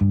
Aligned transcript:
Der 0.00 0.08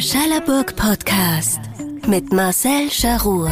Schallerburg 0.00 0.76
Podcast 0.76 1.58
mit 2.06 2.32
Marcel 2.32 2.88
Charur. 2.92 3.50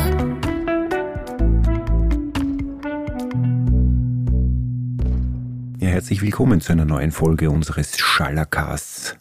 Ja, 5.81 5.89
herzlich 5.89 6.23
willkommen 6.23 6.61
zu 6.61 6.71
einer 6.71 6.85
neuen 6.85 7.11
Folge 7.11 7.51
unseres 7.51 7.99
Schallercasts. 7.99 9.17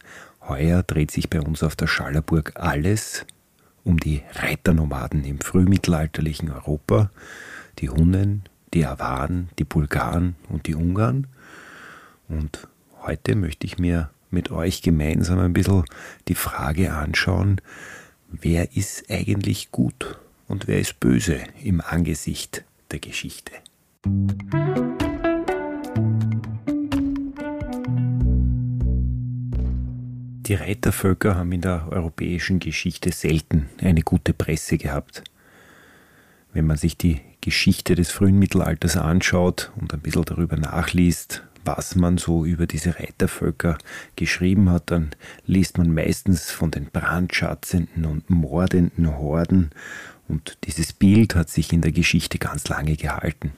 Heuer 0.47 0.83
dreht 0.83 1.09
sich 1.09 1.31
bei 1.31 1.41
uns 1.41 1.63
auf 1.63 1.75
der 1.75 1.87
Schallerburg 1.87 2.51
alles 2.53 3.25
um 3.83 3.99
die 3.99 4.21
Reiternomaden 4.33 5.23
im 5.23 5.39
frühmittelalterlichen 5.39 6.51
Europa, 6.51 7.09
die 7.79 7.89
Hunnen, 7.89 8.43
die 8.75 8.85
Awaren, 8.85 9.49
die 9.57 9.63
Bulgaren 9.63 10.35
und 10.49 10.67
die 10.67 10.75
Ungarn. 10.75 11.25
Und 12.37 12.67
heute 13.03 13.35
möchte 13.35 13.67
ich 13.67 13.77
mir 13.77 14.09
mit 14.31 14.49
euch 14.49 14.81
gemeinsam 14.81 15.37
ein 15.37 15.53
bisschen 15.53 15.83
die 16.27 16.33
Frage 16.33 16.91
anschauen, 16.91 17.61
wer 18.31 18.75
ist 18.75 19.09
eigentlich 19.11 19.71
gut 19.71 20.19
und 20.47 20.67
wer 20.67 20.79
ist 20.79 20.99
böse 20.99 21.43
im 21.63 21.79
Angesicht 21.79 22.63
der 22.89 22.97
Geschichte. 22.99 23.51
Die 30.47 30.55
Reitervölker 30.55 31.35
haben 31.35 31.51
in 31.51 31.61
der 31.61 31.87
europäischen 31.91 32.57
Geschichte 32.59 33.11
selten 33.11 33.69
eine 33.79 34.01
gute 34.01 34.33
Presse 34.33 34.79
gehabt. 34.79 35.23
Wenn 36.51 36.65
man 36.65 36.77
sich 36.77 36.97
die 36.97 37.21
Geschichte 37.41 37.93
des 37.93 38.09
frühen 38.09 38.39
Mittelalters 38.39 38.97
anschaut 38.97 39.71
und 39.75 39.93
ein 39.93 39.99
bisschen 39.99 40.25
darüber 40.25 40.57
nachliest, 40.57 41.43
was 41.65 41.95
man 41.95 42.17
so 42.17 42.45
über 42.45 42.67
diese 42.67 42.99
Reitervölker 42.99 43.77
geschrieben 44.15 44.69
hat, 44.69 44.91
dann 44.91 45.11
liest 45.45 45.77
man 45.77 45.93
meistens 45.93 46.51
von 46.51 46.71
den 46.71 46.85
brandschatzenden 46.85 48.05
und 48.05 48.29
mordenden 48.29 49.17
Horden 49.17 49.71
und 50.27 50.57
dieses 50.63 50.93
Bild 50.93 51.35
hat 51.35 51.49
sich 51.49 51.73
in 51.73 51.81
der 51.81 51.91
Geschichte 51.91 52.37
ganz 52.37 52.67
lange 52.67 52.95
gehalten. 52.95 53.51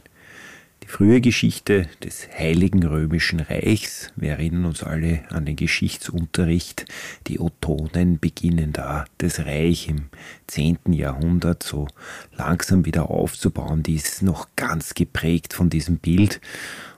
Die 0.83 0.87
frühe 0.87 1.19
Geschichte 1.19 1.89
des 2.03 2.27
Heiligen 2.37 2.83
Römischen 2.83 3.39
Reichs, 3.39 4.11
wir 4.15 4.33
erinnern 4.33 4.65
uns 4.65 4.83
alle 4.83 5.23
an 5.31 5.45
den 5.45 5.55
Geschichtsunterricht, 5.55 6.85
die 7.25 7.39
Ottonen 7.39 8.19
beginnen 8.19 8.71
da 8.71 9.05
das 9.17 9.39
Reich 9.39 9.87
im 9.87 10.09
10. 10.45 10.93
Jahrhundert 10.93 11.63
so 11.63 11.87
langsam 12.35 12.85
wieder 12.85 13.09
aufzubauen, 13.09 13.81
die 13.81 13.95
ist 13.95 14.21
noch 14.21 14.49
ganz 14.55 14.93
geprägt 14.93 15.53
von 15.53 15.71
diesem 15.71 15.97
Bild 15.97 16.39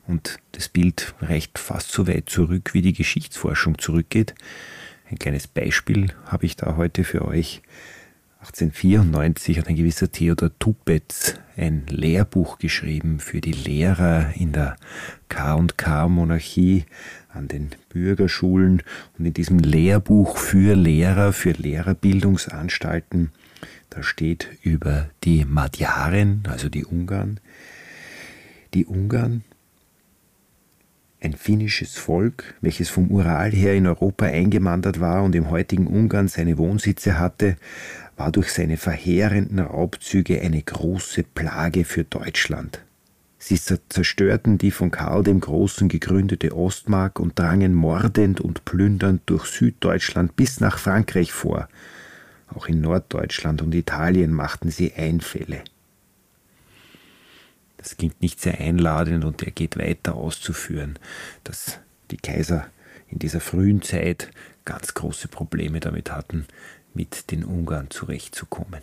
und 0.08 0.40
das 0.54 0.70
Bild 0.70 1.14
reicht 1.22 1.60
fast 1.60 1.92
so 1.92 2.08
weit 2.08 2.30
zurück, 2.30 2.74
wie 2.74 2.82
die 2.82 2.94
Geschichtsforschung 2.94 3.78
zurückgeht. 3.78 4.34
Ein 5.10 5.20
kleines 5.20 5.48
Beispiel 5.48 6.14
habe 6.26 6.46
ich 6.46 6.56
da 6.56 6.76
heute 6.76 7.04
für 7.04 7.26
euch. 7.26 7.62
1894 8.40 9.58
hat 9.58 9.68
ein 9.68 9.76
gewisser 9.76 10.12
Theodor 10.12 10.52
Tupetz 10.60 11.36
ein 11.58 11.86
Lehrbuch 11.88 12.60
geschrieben 12.60 13.20
für 13.20 13.42
die 13.42 13.52
Lehrer 13.52 14.32
in 14.36 14.54
der 14.54 14.78
K&K-Monarchie 15.30 16.86
an 17.30 17.48
den 17.48 17.72
Bürgerschulen 17.90 18.84
und 19.18 19.26
in 19.26 19.34
diesem 19.34 19.60
Lehrbuch 19.60 20.38
für 20.38 20.76
Lehrer, 20.76 21.34
für 21.34 21.52
Lehrerbildungsanstalten, 21.52 23.32
da 23.90 24.04
steht 24.04 24.50
über 24.62 25.10
die 25.24 25.46
Magyaren, 25.46 26.44
also 26.48 26.70
die 26.70 26.86
Ungarn. 26.86 27.40
Die 28.74 28.86
Ungarn 28.86 29.44
ein 31.22 31.34
finnisches 31.34 31.98
Volk, 31.98 32.56
welches 32.62 32.90
vom 32.90 33.10
Ural 33.10 33.52
her 33.52 33.74
in 33.74 33.88
Europa 33.88 34.26
eingewandert 34.26 35.00
war 35.00 35.24
und 35.24 35.36
im 35.36 35.50
heutigen 35.50 35.88
Ungarn 35.88 36.28
seine 36.28 36.58
Wohnsitze 36.58 37.18
hatte, 37.18 37.58
war 38.16 38.32
durch 38.32 38.52
seine 38.52 38.78
verheerenden 38.78 39.60
Raubzüge 39.60 40.42
eine 40.42 40.62
große 40.62 41.24
Plage 41.24 41.86
für 41.86 42.04
Deutschland. 42.04 42.84
Sie 43.40 43.60
zerstörten 43.60 44.58
die 44.58 44.72
von 44.72 44.92
Karl 44.92 45.24
dem 45.24 45.40
Großen 45.40 45.90
gegründete 45.90 46.56
Ostmark 46.56 47.20
und 47.20 47.38
drangen 47.38 47.74
mordend 47.74 48.42
und 48.42 48.66
plündernd 48.66 49.22
durch 49.28 49.46
Süddeutschland 49.46 50.36
bis 50.36 50.60
nach 50.60 50.80
Frankreich 50.80 51.32
vor. 51.32 51.68
Auch 52.54 52.68
in 52.68 52.82
Norddeutschland 52.82 53.62
und 53.62 53.76
Italien 53.76 54.32
machten 54.32 54.72
sie 54.72 54.94
Einfälle. 54.94 55.64
Das 57.78 57.96
klingt 57.98 58.22
nicht 58.22 58.42
sehr 58.42 58.60
einladend 58.60 59.24
und 59.24 59.44
er 59.44 59.52
geht 59.52 59.78
weiter 59.78 60.16
auszuführen, 60.16 60.98
dass 61.44 61.80
die 62.12 62.18
Kaiser 62.18 62.68
in 63.10 63.20
dieser 63.20 63.40
frühen 63.40 63.82
Zeit 63.82 64.32
ganz 64.66 64.94
große 64.94 65.28
Probleme 65.28 65.80
damit 65.80 66.12
hatten, 66.12 66.46
mit 66.94 67.32
den 67.32 67.46
Ungarn 67.46 67.90
zurechtzukommen. 67.90 68.82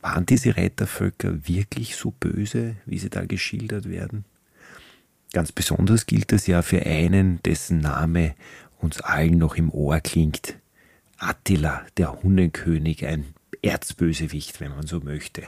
Waren 0.00 0.26
diese 0.26 0.56
Reitervölker 0.56 1.46
wirklich 1.46 1.94
so 1.94 2.10
böse, 2.10 2.76
wie 2.86 2.98
sie 2.98 3.10
da 3.10 3.24
geschildert 3.24 3.88
werden? 3.88 4.24
Ganz 5.32 5.52
besonders 5.52 6.06
gilt 6.06 6.32
das 6.32 6.46
ja 6.46 6.62
für 6.62 6.84
einen, 6.84 7.40
dessen 7.44 7.78
Name 7.78 8.34
uns 8.80 9.00
allen 9.00 9.38
noch 9.38 9.54
im 9.54 9.70
Ohr 9.70 10.00
klingt. 10.00 10.56
Attila, 11.18 11.86
der 11.96 12.22
Hunnenkönig, 12.22 13.06
ein 13.06 13.26
Erzbösewicht, 13.62 14.60
wenn 14.60 14.72
man 14.72 14.86
so 14.86 15.00
möchte. 15.00 15.42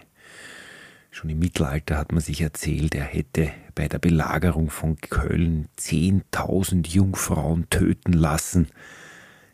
Schon 1.15 1.31
im 1.31 1.39
Mittelalter 1.39 1.97
hat 1.97 2.11
man 2.11 2.21
sich 2.21 2.41
erzählt, 2.41 2.97
er 2.97 3.05
hätte 3.05 3.53
bei 3.77 3.87
der 3.87 4.01
Belagerung 4.01 4.69
von 4.69 4.97
Köln 4.97 5.69
10.000 5.79 6.89
Jungfrauen 6.89 7.71
töten 7.71 8.13
lassen. 8.13 8.67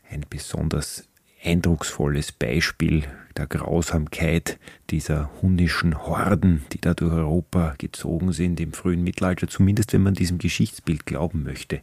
Ein 0.09 0.25
besonders 0.31 1.07
eindrucksvolles 1.45 2.33
Beispiel 2.33 3.05
der 3.37 3.47
Grausamkeit 3.47 4.59
dieser 4.89 5.31
hunnischen 5.43 5.99
Horden, 6.07 6.65
die 6.73 6.81
da 6.81 6.95
durch 6.95 7.13
Europa 7.13 7.75
gezogen 7.77 8.33
sind 8.33 8.59
im 8.59 8.73
frühen 8.73 9.05
Mittelalter, 9.05 9.47
zumindest 9.47 9.93
wenn 9.93 10.03
man 10.03 10.15
diesem 10.15 10.39
Geschichtsbild 10.39 11.05
glauben 11.05 11.43
möchte. 11.43 11.83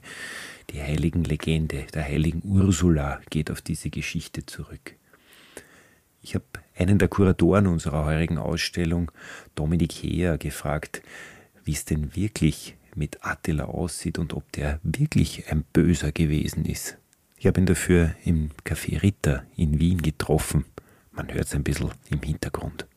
Die 0.72 0.82
heiligen 0.82 1.24
Legende 1.24 1.86
der 1.94 2.04
heiligen 2.04 2.42
Ursula 2.44 3.22
geht 3.30 3.52
auf 3.52 3.62
diese 3.62 3.92
Geschichte 3.92 4.44
zurück. 4.44 4.96
Ich 6.24 6.34
habe 6.34 6.46
einen 6.78 7.00
der 7.00 7.08
Kuratoren 7.08 7.68
unserer 7.68 8.06
heurigen 8.06 8.38
Ausstellung, 8.38 9.12
Dominik 9.56 9.92
Heer, 9.92 10.38
gefragt, 10.38 11.02
wie 11.64 11.74
es 11.74 11.86
denn 11.86 12.16
wirklich 12.16 12.76
mit 12.96 13.26
Attila 13.26 13.66
aussieht 13.66 14.18
und 14.20 14.34
ob 14.34 14.52
der 14.54 14.80
wirklich 14.84 15.52
ein 15.52 15.64
Böser 15.74 16.12
gewesen 16.12 16.66
ist. 16.66 16.98
Ich 17.38 17.46
habe 17.46 17.60
ihn 17.60 17.66
dafür 17.68 18.16
im 18.26 18.50
Café 18.66 19.02
Ritter 19.02 19.44
in 19.56 19.80
Wien 19.80 20.02
getroffen. 20.02 20.66
Man 21.12 21.32
hört 21.32 21.46
es 21.46 21.54
ein 21.54 21.64
bisschen 21.64 21.92
im 22.10 22.22
Hintergrund. 22.22 22.88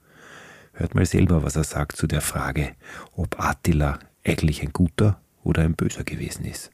Hört 0.73 0.95
mal 0.95 1.05
selber, 1.05 1.43
was 1.43 1.57
er 1.57 1.65
sagt 1.65 1.97
zu 1.97 2.07
der 2.07 2.23
Frage, 2.23 2.75
ob 3.13 3.39
Attila 3.39 3.99
eigentlich 4.25 4.63
ein 4.63 4.73
guter 4.73 5.21
oder 5.43 5.63
ein 5.63 5.75
böser 5.75 6.05
gewesen 6.05 6.45
ist. 6.47 6.71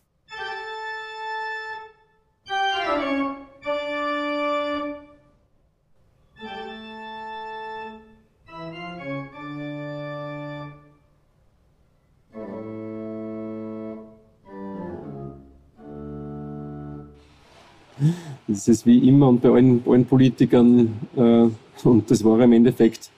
Das 18.56 18.68
ist 18.68 18.86
wie 18.86 19.06
immer 19.06 19.28
und 19.28 19.42
bei 19.42 19.50
allen, 19.50 19.82
allen 19.86 20.06
Politikern, 20.06 20.94
äh, 21.14 21.86
und 21.86 22.10
das 22.10 22.24
war 22.24 22.40
im 22.40 22.52
Endeffekt 22.54 23.10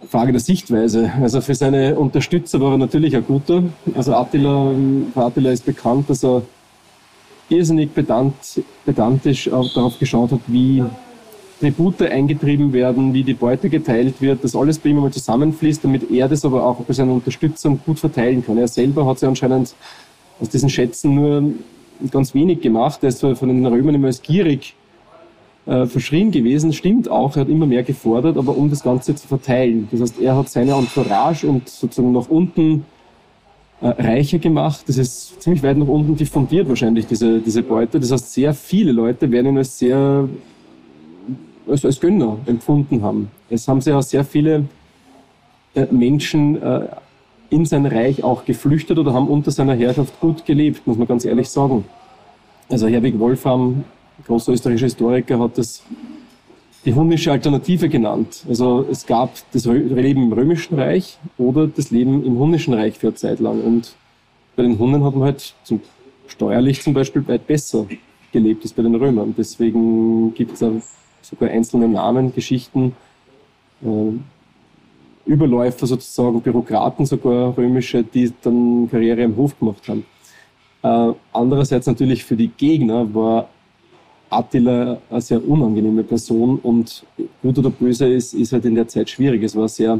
eine 0.00 0.08
Frage 0.08 0.32
der 0.32 0.40
Sichtweise. 0.40 1.12
Also 1.20 1.42
für 1.42 1.54
seine 1.54 1.98
Unterstützer 1.98 2.58
war 2.62 2.72
er 2.72 2.78
natürlich 2.78 3.14
ein 3.14 3.26
guter. 3.26 3.62
Also 3.94 4.14
Attila, 4.14 4.72
Attila 5.14 5.50
ist 5.50 5.66
bekannt, 5.66 6.08
dass 6.08 6.24
er 6.24 6.40
irrsinnig 7.50 7.92
pedant, 7.92 8.34
pedantisch 8.86 9.50
darauf 9.50 9.98
geschaut 9.98 10.32
hat, 10.32 10.40
wie 10.46 10.82
Tribute 11.60 12.00
eingetrieben 12.00 12.72
werden, 12.72 13.12
wie 13.12 13.22
die 13.22 13.34
Beute 13.34 13.68
geteilt 13.68 14.22
wird, 14.22 14.42
dass 14.42 14.56
alles 14.56 14.78
bei 14.78 14.88
ihm 14.88 14.96
einmal 14.96 15.12
zusammenfließt, 15.12 15.84
damit 15.84 16.10
er 16.10 16.26
das 16.26 16.42
aber 16.46 16.64
auch 16.64 16.76
bei 16.76 16.94
seinen 16.94 17.10
Unterstützern 17.10 17.78
gut 17.84 17.98
verteilen 17.98 18.42
kann. 18.42 18.56
Er 18.56 18.66
selber 18.66 19.04
hat 19.04 19.18
sich 19.18 19.28
anscheinend 19.28 19.74
aus 20.40 20.48
diesen 20.48 20.70
Schätzen 20.70 21.14
nur 21.14 21.52
ganz 22.10 22.34
wenig 22.34 22.60
gemacht. 22.60 23.00
Er 23.02 23.08
ist 23.10 23.20
von 23.20 23.48
den 23.48 23.64
Römern 23.66 23.94
immer 23.94 24.08
als 24.08 24.22
gierig 24.22 24.74
äh, 25.66 25.86
verschrien 25.86 26.30
gewesen. 26.30 26.72
Stimmt 26.72 27.08
auch, 27.08 27.36
er 27.36 27.42
hat 27.42 27.48
immer 27.48 27.66
mehr 27.66 27.82
gefordert, 27.82 28.36
aber 28.36 28.56
um 28.56 28.70
das 28.70 28.82
Ganze 28.82 29.14
zu 29.14 29.28
verteilen. 29.28 29.88
Das 29.90 30.00
heißt, 30.00 30.20
er 30.20 30.36
hat 30.36 30.48
seine 30.48 30.72
Entourage 30.72 31.46
und 31.46 31.68
sozusagen 31.68 32.12
nach 32.12 32.28
unten 32.28 32.84
äh, 33.80 33.88
reicher 33.88 34.38
gemacht. 34.38 34.84
Das 34.86 34.98
ist 34.98 35.40
ziemlich 35.42 35.62
weit 35.62 35.76
nach 35.76 35.88
unten 35.88 36.16
diffundiert 36.16 36.68
wahrscheinlich, 36.68 37.06
diese, 37.06 37.40
diese 37.40 37.62
Beute. 37.62 38.00
Das 38.00 38.10
heißt, 38.10 38.32
sehr 38.32 38.54
viele 38.54 38.92
Leute 38.92 39.30
werden 39.30 39.48
ihn 39.48 39.58
als 39.58 39.78
sehr 39.78 40.28
als, 41.68 41.84
als 41.84 42.00
Gönner 42.00 42.38
empfunden 42.46 43.02
haben. 43.02 43.30
Es 43.48 43.66
haben 43.68 43.80
auch 43.92 44.02
sehr 44.02 44.24
viele 44.24 44.64
äh, 45.74 45.86
Menschen 45.90 46.60
äh, 46.60 46.88
in 47.50 47.66
sein 47.66 47.86
Reich 47.86 48.24
auch 48.24 48.44
geflüchtet 48.44 48.98
oder 48.98 49.12
haben 49.12 49.28
unter 49.28 49.50
seiner 49.50 49.74
Herrschaft 49.74 50.18
gut 50.20 50.46
gelebt, 50.46 50.86
muss 50.86 50.96
man 50.96 51.06
ganz 51.06 51.24
ehrlich 51.24 51.48
sagen. 51.48 51.84
Also 52.68 52.86
Herwig 52.86 53.18
Wolfram, 53.18 53.84
großer 54.26 54.52
österreichischer 54.52 54.86
Historiker, 54.86 55.38
hat 55.40 55.58
das 55.58 55.82
die 56.84 56.94
hunische 56.94 57.30
Alternative 57.30 57.88
genannt. 57.88 58.44
Also 58.48 58.86
es 58.90 59.04
gab 59.04 59.34
das 59.52 59.66
Leben 59.66 60.22
im 60.22 60.32
Römischen 60.32 60.78
Reich 60.78 61.18
oder 61.36 61.66
das 61.66 61.90
Leben 61.90 62.24
im 62.24 62.38
Hunischen 62.38 62.72
Reich 62.72 62.96
für 62.98 63.08
eine 63.08 63.16
Zeit 63.16 63.40
lang. 63.40 63.60
Und 63.62 63.94
bei 64.56 64.62
den 64.62 64.78
Hunnen 64.78 65.04
hat 65.04 65.14
man 65.14 65.24
halt 65.24 65.54
zum, 65.64 65.80
steuerlich 66.26 66.82
zum 66.82 66.94
Beispiel 66.94 67.26
weit 67.28 67.46
besser 67.46 67.86
gelebt 68.32 68.62
als 68.62 68.72
bei 68.72 68.82
den 68.82 68.94
Römern. 68.94 69.34
Deswegen 69.36 70.32
gibt 70.34 70.60
es 70.60 70.64
sogar 71.22 71.50
einzelne 71.50 71.88
Namen, 71.88 72.32
Geschichten, 72.32 72.94
äh, 73.82 74.12
Überläufer 75.26 75.86
sozusagen, 75.86 76.40
Bürokraten 76.40 77.06
sogar 77.06 77.56
römische, 77.56 78.02
die 78.02 78.32
dann 78.42 78.88
Karriere 78.90 79.22
im 79.22 79.36
Hof 79.36 79.58
gemacht 79.58 79.88
haben. 79.88 80.04
Äh, 80.82 81.14
andererseits 81.32 81.86
natürlich 81.86 82.24
für 82.24 82.36
die 82.36 82.48
Gegner 82.48 83.12
war 83.14 83.48
Attila 84.30 84.98
eine 85.10 85.20
sehr 85.20 85.46
unangenehme 85.46 86.04
Person 86.04 86.58
und 86.62 87.04
gut 87.42 87.58
oder 87.58 87.70
böse 87.70 88.08
ist, 88.08 88.32
ist 88.32 88.52
halt 88.52 88.64
in 88.64 88.74
der 88.74 88.88
Zeit 88.88 89.10
schwierig. 89.10 89.42
Es 89.42 89.56
war 89.56 89.68
sehr 89.68 89.98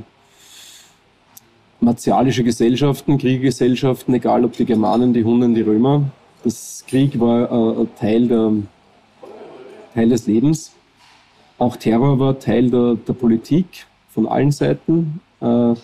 martialische 1.81 2.45
Gesellschaften, 2.45 3.19
Kriegergesellschaften, 3.19 4.15
egal 4.15 4.45
ob 4.45 4.53
die 4.53 4.65
Germanen, 4.65 5.13
die 5.13 5.25
Hunnen, 5.25 5.55
die 5.55 5.63
Römer. 5.63 6.05
Das 6.45 6.85
Krieg 6.87 7.19
war 7.19 7.81
äh, 7.81 7.87
Teil, 7.99 8.29
der, 8.29 8.53
Teil 9.95 10.09
des 10.09 10.27
Lebens. 10.27 10.73
Auch 11.59 11.77
Terror 11.77 12.19
war 12.19 12.39
Teil 12.39 12.71
der, 12.71 12.95
der 12.95 13.13
Politik 13.13 13.87
von 14.11 14.27
allen 14.27 14.51
Seiten. 14.51 15.21
Äh, 15.41 15.75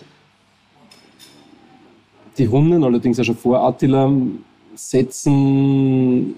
die 2.37 2.47
Hunnen, 2.47 2.83
allerdings 2.83 3.19
auch 3.19 3.23
schon 3.23 3.35
vor 3.35 3.61
Attila, 3.61 4.11
setzen 4.75 6.35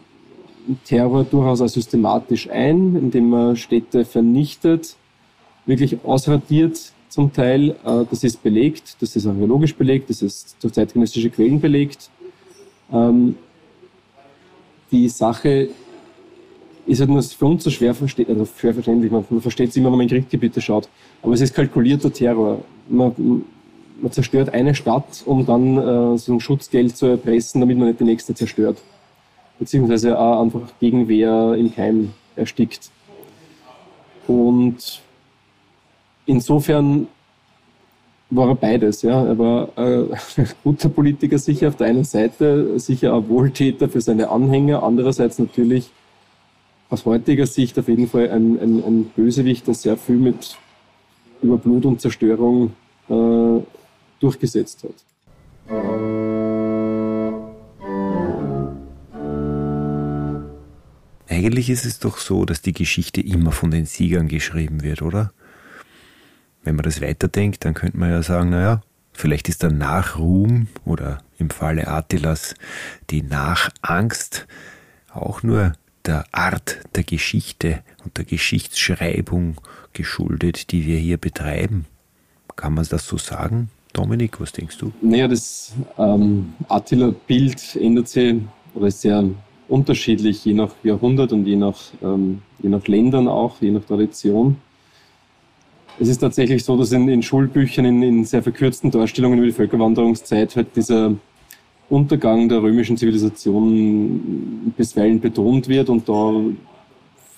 Terror 0.86 1.24
durchaus 1.24 1.62
auch 1.62 1.68
systematisch 1.68 2.50
ein, 2.50 2.96
indem 2.96 3.30
man 3.30 3.56
Städte 3.56 4.06
vernichtet, 4.06 4.96
wirklich 5.66 5.98
ausradiert 6.04 6.94
zum 7.10 7.34
Teil. 7.34 7.72
Äh, 7.84 8.06
das 8.10 8.24
ist 8.24 8.42
belegt, 8.42 8.98
das 9.02 9.16
ist 9.16 9.26
archäologisch 9.26 9.76
belegt, 9.76 10.10
das 10.10 10.22
ist 10.22 10.56
durch 10.62 10.74
zeitgenössische 10.74 11.30
Quellen 11.30 11.60
belegt. 11.60 12.10
Ähm, 12.92 13.36
die 14.92 15.10
Sache 15.10 15.70
ist 16.90 17.00
halt 17.00 17.10
nur 17.10 17.22
für 17.22 17.46
uns 17.46 17.64
so 17.64 17.70
schwer, 17.70 17.94
verste 17.94 18.26
also 18.28 18.48
schwer 18.58 18.74
verständlich. 18.74 19.12
Man, 19.12 19.26
man 19.30 19.42
versteht 19.42 19.70
es 19.70 19.78
immer, 19.78 19.92
wenn 19.92 19.98
man 19.98 20.08
in 20.08 20.10
Kriegsgebiete 20.10 20.62
schaut. 20.62 20.90
Aber 21.22 21.34
es 21.34 21.42
ist 21.42 21.54
kalkulierter 21.54 22.12
Terror. 22.12 22.64
Man, 22.88 23.44
man 24.02 24.12
zerstört 24.12 24.54
eine 24.54 24.74
Stadt, 24.76 25.24
um 25.26 25.46
dann 25.46 25.78
äh, 25.78 26.18
so 26.18 26.34
ein 26.34 26.40
Schutzgeld 26.40 26.96
zu 26.96 27.06
erpressen, 27.06 27.62
damit 27.62 27.78
man 27.78 27.88
nicht 27.88 28.00
die 28.00 28.06
nächste 28.06 28.34
zerstört 28.34 28.78
beziehungsweise 29.60 30.18
auch 30.18 30.42
einfach 30.42 30.62
Gegenwehr 30.80 31.54
im 31.56 31.74
Keim 31.76 32.14
erstickt. 32.36 32.90
Und 34.28 35.02
insofern 36.26 37.08
war 38.30 38.50
er 38.50 38.56
beides. 38.56 39.02
Ja. 39.02 39.26
Er 39.26 39.38
war 39.38 39.70
ein 39.78 40.10
guter 40.64 40.90
Politiker 40.90 41.38
sicher 41.38 41.68
auf 41.68 41.76
der 41.76 41.88
einen 41.88 42.06
Seite, 42.06 42.80
sicher 42.80 43.14
ein 43.14 43.28
Wohltäter 43.28 43.90
für 43.90 44.02
seine 44.02 44.30
Anhänger, 44.30 44.82
andererseits 44.82 45.38
natürlich 45.38 45.92
aus 46.90 47.06
heutiger 47.06 47.46
Sicht 47.46 47.78
auf 47.78 47.88
jeden 47.88 48.08
Fall 48.08 48.30
ein, 48.32 48.60
ein, 48.60 48.84
ein 48.84 49.04
Bösewicht, 49.16 49.68
der 49.68 49.76
sehr 49.76 49.98
viel 49.98 50.18
mit 50.18 50.58
über 51.42 51.58
Blut 51.58 51.86
und 51.86 52.02
Zerstörung 52.02 52.74
äh, 53.10 53.62
durchgesetzt 54.20 54.84
hat. 54.84 54.96
Eigentlich 61.28 61.70
ist 61.70 61.86
es 61.86 62.00
doch 62.00 62.18
so, 62.18 62.44
dass 62.44 62.62
die 62.62 62.74
Geschichte 62.74 63.22
immer 63.22 63.52
von 63.52 63.72
den 63.72 63.86
Siegern 63.86 64.28
geschrieben 64.28 64.84
wird, 64.84 65.02
oder? 65.02 65.32
Wenn 66.64 66.76
man 66.76 66.84
das 66.84 67.02
weiterdenkt, 67.02 67.64
dann 67.64 67.76
könnte 67.76 67.98
man 67.98 68.10
ja 68.10 68.22
sagen, 68.24 68.50
naja, 68.50 68.82
vielleicht 69.14 69.48
ist 69.48 69.64
der 69.64 69.72
Nachruhm 69.72 70.68
oder 70.84 71.20
im 71.38 71.50
Falle 71.50 71.88
Attilas 71.88 72.56
die 73.10 73.22
Nachangst 73.22 74.48
auch 75.12 75.42
nur 75.44 75.74
der 76.10 76.26
Art 76.32 76.80
der 76.96 77.04
Geschichte 77.04 77.84
und 78.04 78.18
der 78.18 78.26
Geschichtsschreibung 78.26 79.62
geschuldet, 79.94 80.72
die 80.72 80.88
wir 80.88 80.98
hier 80.98 81.18
betreiben. 81.18 81.86
Kann 82.56 82.74
man 82.74 82.86
das 82.90 83.06
so 83.06 83.18
sagen? 83.18 83.70
Dominik, 83.94 84.42
was 84.42 84.52
denkst 84.52 84.80
du? 84.80 84.92
Naja, 85.04 85.28
das 85.28 85.74
ähm, 86.00 86.54
Attila-Bild 86.68 87.76
ändert 87.76 88.08
sich 88.08 88.38
oder 88.74 88.88
ist 88.88 89.02
sehr 89.02 89.24
unterschiedlich, 89.68 90.44
je 90.46 90.56
nach 90.56 90.72
Jahrhundert 90.84 91.32
und 91.32 91.46
je 91.46 91.56
nach, 91.56 91.78
ähm, 92.02 92.42
je 92.58 92.70
nach 92.70 92.88
Ländern 92.88 93.28
auch, 93.28 93.62
je 93.62 93.70
nach 93.70 93.86
Tradition. 93.86 94.58
Es 96.00 96.08
ist 96.08 96.20
tatsächlich 96.20 96.64
so, 96.64 96.76
dass 96.76 96.92
in, 96.92 97.08
in 97.08 97.22
Schulbüchern, 97.22 97.86
in, 97.86 98.02
in, 98.02 98.26
sehr 98.26 98.42
verkürzten 98.42 98.90
Darstellungen 98.90 99.38
über 99.38 99.48
die 99.48 99.54
Völkerwanderungszeit 99.54 100.56
halt 100.56 100.76
dieser 100.76 101.14
Untergang 101.90 102.48
der 102.48 102.62
römischen 102.62 102.98
Zivilisation 102.98 104.74
bisweilen 104.78 105.20
betont 105.20 105.68
wird 105.68 105.90
und 105.90 106.08
da 106.08 106.34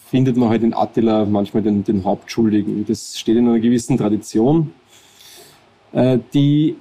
findet 0.09 0.35
man 0.35 0.49
halt 0.49 0.63
in 0.63 0.73
Attila 0.73 1.25
manchmal 1.25 1.63
den, 1.63 1.83
den 1.83 2.03
Hauptschuldigen. 2.03 2.85
Das 2.85 3.17
steht 3.17 3.37
in 3.37 3.47
einer 3.47 3.59
gewissen 3.59 3.97
Tradition, 3.97 4.71
äh, 5.93 6.19
die 6.33 6.75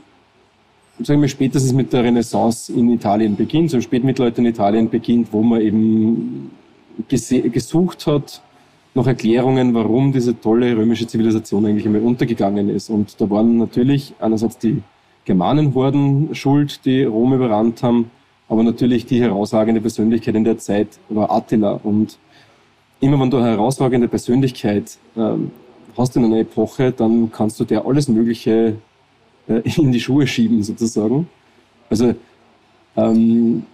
sagen 1.03 1.21
wir, 1.21 1.29
spätestens 1.29 1.73
mit 1.73 1.93
der 1.93 2.05
Renaissance 2.05 2.73
in 2.73 2.91
Italien 2.91 3.37
beginnt, 3.37 3.71
so 3.71 3.77
im 3.77 3.83
Spätmittelalter 3.83 4.41
in 4.41 4.47
Italien 4.47 4.91
beginnt, 4.91 5.33
wo 5.33 5.43
man 5.43 5.61
eben 5.61 6.51
gesucht 7.09 8.07
hat 8.07 8.43
nach 8.95 9.07
Erklärungen, 9.07 9.73
warum 9.73 10.13
diese 10.13 10.39
tolle 10.39 10.77
römische 10.77 11.07
Zivilisation 11.07 11.65
eigentlich 11.65 11.87
einmal 11.87 12.03
untergegangen 12.03 12.69
ist. 12.69 12.91
Und 12.91 13.21
da 13.21 13.31
waren 13.31 13.57
natürlich 13.57 14.13
einerseits 14.19 14.59
die 14.59 14.83
Germanenhorden 15.25 16.35
schuld, 16.35 16.85
die 16.85 17.05
Rom 17.05 17.35
überrannt 17.35 17.83
haben, 17.83 18.11
aber 18.49 18.63
natürlich 18.63 19.07
die 19.07 19.21
herausragende 19.21 19.81
Persönlichkeit 19.81 20.35
in 20.35 20.45
der 20.45 20.59
Zeit 20.59 20.99
war 21.09 21.31
Attila. 21.31 21.79
Und 21.83 22.19
immer 23.01 23.21
wenn 23.21 23.31
du 23.31 23.37
eine 23.37 23.51
herausragende 23.51 24.09
Persönlichkeit 24.09 24.99
ähm, 25.17 25.51
hast 25.97 26.17
in 26.17 26.25
einer 26.25 26.39
Epoche, 26.39 26.93
dann 26.93 27.31
kannst 27.31 27.61
du 27.61 27.65
der 27.65 27.85
alles 27.87 28.09
Mögliche 28.09 28.77
äh, 29.49 29.61
in 29.77 29.93
die 29.93 30.01
Schuhe 30.01 30.27
schieben 30.27 30.63
sozusagen. 30.63 31.29
Also 31.89 32.15
ähm, 32.97 33.65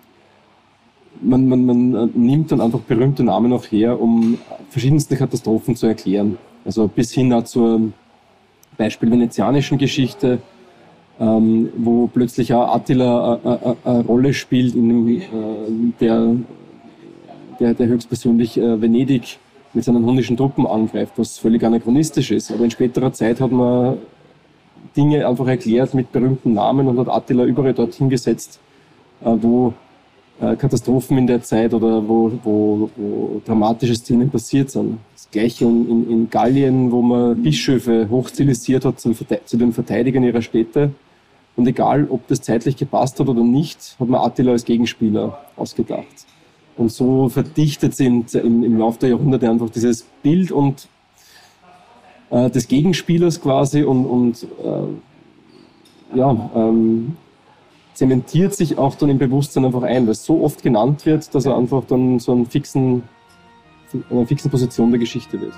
man, 1.20 1.48
man, 1.48 1.64
man 1.64 2.10
nimmt 2.14 2.52
dann 2.52 2.60
einfach 2.60 2.80
berühmte 2.80 3.22
Namen 3.22 3.52
auch 3.52 3.64
her, 3.64 4.00
um 4.00 4.38
verschiedenste 4.68 5.16
Katastrophen 5.16 5.76
zu 5.76 5.86
erklären. 5.86 6.38
Also 6.64 6.88
bis 6.88 7.12
hin 7.12 7.34
zur 7.44 7.92
Beispiel 8.76 9.10
venezianischen 9.10 9.78
Geschichte, 9.78 10.40
ähm, 11.18 11.70
wo 11.76 12.08
plötzlich 12.08 12.52
auch 12.52 12.74
Attila 12.74 13.74
eine 13.84 14.04
Rolle 14.04 14.34
spielt, 14.34 14.74
in 14.74 14.88
dem, 14.88 15.08
äh, 15.08 15.22
der, 16.00 16.36
der, 17.58 17.74
der 17.74 17.86
höchstpersönlich 17.86 18.58
äh, 18.58 18.80
Venedig 18.80 19.38
mit 19.72 19.84
seinen 19.84 20.04
hundischen 20.04 20.36
Truppen 20.36 20.66
angreift, 20.66 21.12
was 21.16 21.38
völlig 21.38 21.62
anachronistisch 21.64 22.30
ist. 22.30 22.50
Aber 22.50 22.64
in 22.64 22.70
späterer 22.70 23.12
Zeit 23.12 23.40
hat 23.40 23.52
man 23.52 23.98
Dinge 24.96 25.26
einfach 25.26 25.46
erklärt 25.46 25.94
mit 25.94 26.12
berühmten 26.12 26.54
Namen 26.54 26.86
und 26.88 26.98
hat 26.98 27.08
Attila 27.08 27.44
überall 27.44 27.74
dorthin 27.74 28.08
gesetzt, 28.08 28.60
äh, 29.22 29.30
wo 29.40 29.72
äh, 30.40 30.54
Katastrophen 30.56 31.16
in 31.16 31.26
der 31.26 31.42
Zeit 31.42 31.72
oder 31.72 32.06
wo, 32.06 32.30
wo, 32.42 32.90
wo 32.96 33.40
dramatische 33.44 33.94
Szenen 33.94 34.30
passiert 34.30 34.70
sind. 34.70 34.98
Das 35.14 35.30
gleiche 35.30 35.64
in, 35.64 36.10
in 36.10 36.30
Gallien, 36.30 36.92
wo 36.92 37.00
man 37.00 37.42
Bischöfe 37.42 38.08
hochstilisiert 38.10 38.84
hat 38.84 39.00
zum, 39.00 39.14
zu 39.44 39.56
den 39.56 39.72
Verteidigern 39.72 40.24
ihrer 40.24 40.42
Städte. 40.42 40.90
Und 41.56 41.66
egal, 41.66 42.06
ob 42.10 42.26
das 42.28 42.42
zeitlich 42.42 42.76
gepasst 42.76 43.18
hat 43.18 43.28
oder 43.28 43.42
nicht, 43.42 43.96
hat 43.98 44.08
man 44.08 44.20
Attila 44.20 44.52
als 44.52 44.64
Gegenspieler 44.64 45.38
ausgedacht. 45.56 46.26
Und 46.76 46.92
so 46.92 47.30
verdichtet 47.30 47.94
sind 47.96 48.34
im, 48.34 48.62
im 48.62 48.78
Laufe 48.78 48.98
der 49.00 49.08
Jahrhunderte 49.10 49.48
einfach 49.48 49.70
dieses 49.70 50.02
Bild 50.22 50.52
und 50.52 50.88
äh, 52.30 52.50
des 52.50 52.68
Gegenspielers 52.68 53.40
quasi 53.40 53.82
und, 53.82 54.04
und 54.04 54.42
äh, 54.42 56.18
ja, 56.18 56.50
ähm, 56.54 57.16
zementiert 57.94 58.54
sich 58.54 58.76
auch 58.76 58.94
dann 58.94 59.08
im 59.08 59.18
Bewusstsein 59.18 59.64
einfach 59.64 59.82
ein, 59.82 60.04
weil 60.04 60.12
es 60.12 60.24
so 60.24 60.42
oft 60.42 60.62
genannt 60.62 61.06
wird, 61.06 61.34
dass 61.34 61.46
er 61.46 61.56
einfach 61.56 61.84
dann 61.86 62.18
so 62.18 62.32
einen 62.32 62.44
fixen, 62.44 63.04
einer 64.10 64.26
fixen 64.26 64.50
Position 64.50 64.90
der 64.90 65.00
Geschichte 65.00 65.40
wird. 65.40 65.54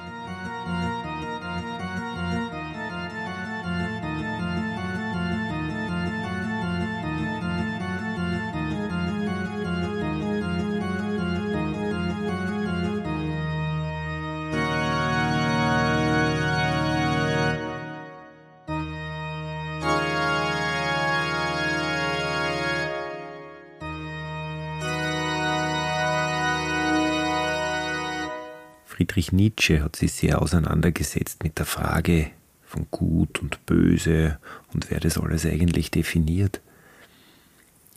Friedrich 28.98 29.30
Nietzsche 29.30 29.80
hat 29.80 29.94
sich 29.94 30.12
sehr 30.12 30.42
auseinandergesetzt 30.42 31.44
mit 31.44 31.56
der 31.60 31.66
Frage 31.66 32.32
von 32.64 32.88
Gut 32.90 33.40
und 33.40 33.64
Böse 33.64 34.40
und 34.74 34.90
wer 34.90 34.98
das 34.98 35.18
alles 35.18 35.46
eigentlich 35.46 35.92
definiert. 35.92 36.60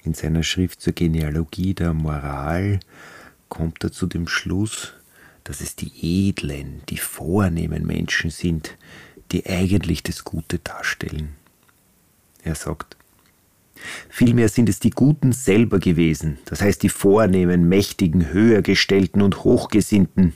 In 0.04 0.14
seiner 0.14 0.44
Schrift 0.44 0.80
zur 0.80 0.94
Genealogie 0.94 1.74
der 1.74 1.96
Moral 1.96 2.80
kommt 3.50 3.84
er 3.84 3.92
zu 3.92 4.06
dem 4.06 4.28
Schluss, 4.28 4.94
dass 5.44 5.60
es 5.60 5.76
die 5.76 5.92
edlen, 6.30 6.84
die 6.88 6.98
vornehmen 6.98 7.88
Menschen 7.88 8.30
sind, 8.30 8.78
die 9.32 9.48
eigentlich 9.48 10.04
das 10.04 10.24
Gute 10.24 10.60
darstellen. 10.60 11.30
Er 12.44 12.54
sagt, 12.54 12.96
Vielmehr 14.08 14.50
sind 14.50 14.70
es 14.70 14.80
die 14.80 14.92
Guten 14.92 15.32
selber 15.32 15.80
gewesen, 15.80 16.38
das 16.46 16.62
heißt 16.62 16.84
die 16.84 16.90
vornehmen, 16.90 17.68
mächtigen, 17.68 18.32
höhergestellten 18.32 19.24
und 19.24 19.44
hochgesinnten, 19.44 20.36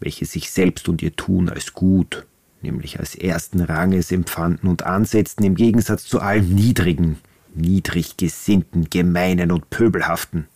welche 0.00 0.24
sich 0.24 0.50
selbst 0.50 0.88
und 0.88 1.02
ihr 1.02 1.14
Tun 1.14 1.48
als 1.48 1.74
gut, 1.74 2.26
nämlich 2.62 2.98
als 2.98 3.14
ersten 3.14 3.60
Ranges 3.60 4.10
empfanden 4.10 4.68
und 4.68 4.82
ansetzten 4.82 5.44
im 5.44 5.54
Gegensatz 5.54 6.04
zu 6.04 6.20
allem 6.20 6.54
Niedrigen, 6.54 7.18
niedrig 7.54 8.16
gesinnten, 8.16 8.88
gemeinen 8.90 9.52
und 9.52 9.70
pöbelhaften. 9.70 10.48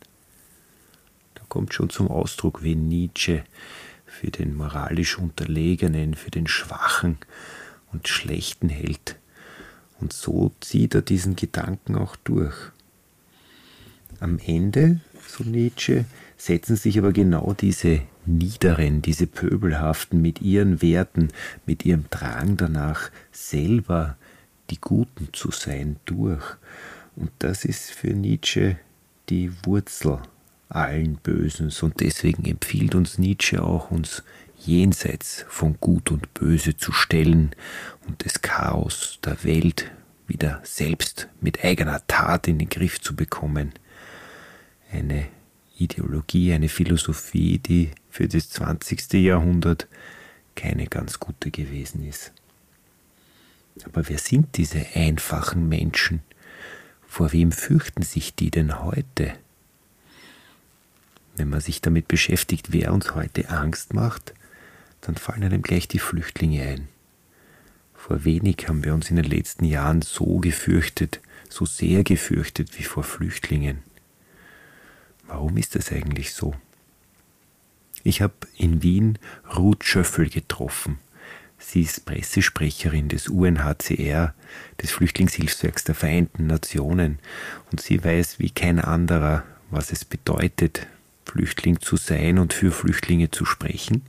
Da 1.35 1.43
kommt 1.49 1.75
schon 1.75 1.91
zum 1.91 2.09
Ausdruck, 2.09 2.63
wie 2.63 2.75
Nietzsche 2.75 3.45
für 4.07 4.31
den 4.31 4.57
moralisch 4.57 5.19
Unterlegenen, 5.19 6.15
für 6.15 6.31
den 6.31 6.47
Schwachen 6.47 7.19
und 7.93 8.09
Schlechten 8.09 8.69
hält. 8.69 9.17
Und 10.01 10.13
so 10.13 10.53
zieht 10.61 10.95
er 10.95 11.03
diesen 11.03 11.37
Gedanken 11.37 11.97
auch 11.97 12.17
durch. 12.17 12.55
Am 14.21 14.39
Ende, 14.39 15.01
so 15.27 15.45
Nietzsche, 15.45 16.05
setzen 16.37 16.77
sich 16.77 16.99
aber 16.99 17.13
genau 17.13 17.55
diese 17.59 18.03
Niederen, 18.27 19.03
diese 19.03 19.27
Pöbelhaften 19.27 20.21
mit 20.21 20.41
ihren 20.41 20.83
Werten, 20.83 21.29
mit 21.67 21.85
ihrem 21.85 22.05
Drang 22.11 22.57
danach, 22.57 23.11
selber 23.33 24.17
die 24.71 24.81
Guten 24.81 25.29
zu 25.33 25.51
sein, 25.51 25.97
durch. 26.05 26.45
Und 27.17 27.31
das 27.39 27.65
ist 27.65 27.91
für 27.91 28.15
Nietzsche 28.15 28.77
die 29.29 29.53
Wurzel 29.65 30.21
allen 30.69 31.17
Bösens. 31.17 31.83
Und 31.83 32.01
deswegen 32.01 32.45
empfiehlt 32.45 32.95
uns 32.95 33.19
Nietzsche 33.19 33.63
auch, 33.63 33.91
uns 33.91 34.23
jenseits 34.57 35.45
von 35.49 35.77
Gut 35.81 36.11
und 36.11 36.33
Böse 36.35 36.77
zu 36.77 36.93
stellen 36.93 37.51
und 38.07 38.25
das 38.25 38.43
Chaos 38.43 39.19
der 39.25 39.43
Welt 39.45 39.91
wieder 40.27 40.61
selbst 40.65 41.29
mit 41.41 41.65
eigener 41.65 42.07
Tat 42.07 42.49
in 42.49 42.59
den 42.59 42.69
Griff 42.69 43.01
zu 43.01 43.15
bekommen. 43.15 43.73
Eine 44.91 45.27
Ideologie, 45.77 46.53
eine 46.53 46.69
Philosophie, 46.69 47.59
die 47.59 47.91
für 48.11 48.29
das 48.29 48.49
20. 48.51 49.13
Jahrhundert 49.15 49.89
keine 50.55 50.87
ganz 50.87 51.19
gute 51.19 51.51
gewesen 51.51 52.07
ist. 52.07 52.33
Aber 53.85 54.09
wer 54.09 54.19
sind 54.19 54.57
diese 54.57 54.87
einfachen 54.95 55.69
Menschen? 55.69 56.23
Vor 57.07 57.33
wem 57.33 57.53
fürchten 57.53 58.03
sich 58.03 58.35
die 58.35 58.51
denn 58.51 58.83
heute? 58.83 59.35
Wenn 61.37 61.49
man 61.49 61.61
sich 61.61 61.81
damit 61.81 62.07
beschäftigt, 62.07 62.73
wer 62.73 62.93
uns 62.93 63.15
heute 63.15 63.49
Angst 63.49 63.95
macht, 63.95 64.35
dann 65.01 65.17
fallen 65.17 65.43
einem 65.43 65.63
gleich 65.63 65.89
die 65.89 65.99
Flüchtlinge 65.99 66.63
ein. 66.63 66.89
Vor 67.95 68.25
wenig 68.25 68.69
haben 68.69 68.85
wir 68.85 68.95
uns 68.95 69.11
in 69.11 69.17
den 69.17 69.25
letzten 69.25 69.65
Jahren 69.65 70.03
so 70.03 70.39
gefürchtet, 70.39 71.21
so 71.49 71.67
sehr 71.67 72.05
gefürchtet 72.05 72.79
wie 72.79 72.85
vor 72.85 73.03
Flüchtlingen. 73.03 73.79
Warum 75.27 75.57
ist 75.57 75.75
das 75.75 75.91
eigentlich 75.93 76.35
so? 76.35 76.55
Ich 78.03 78.21
habe 78.21 78.35
in 78.57 78.83
Wien 78.83 79.19
Ruth 79.57 79.85
Schöffel 79.85 80.29
getroffen. 80.29 80.99
Sie 81.59 81.83
ist 81.83 82.05
Pressesprecherin 82.05 83.09
des 83.09 83.29
UNHCR, 83.29 84.35
des 84.83 84.91
Flüchtlingshilfswerks 84.91 85.85
der 85.85 85.95
Vereinten 85.95 86.47
Nationen, 86.47 87.19
und 87.73 87.81
sie 87.81 88.05
weiß 88.05 88.39
wie 88.39 88.51
kein 88.51 88.79
anderer, 88.79 89.45
was 89.71 89.91
es 89.91 90.05
bedeutet, 90.05 90.87
Flüchtling 91.25 91.81
zu 91.81 91.97
sein 91.97 92.39
und 92.39 92.53
für 92.53 92.71
Flüchtlinge 92.71 93.31
zu 93.31 93.47
sprechen. 93.47 94.03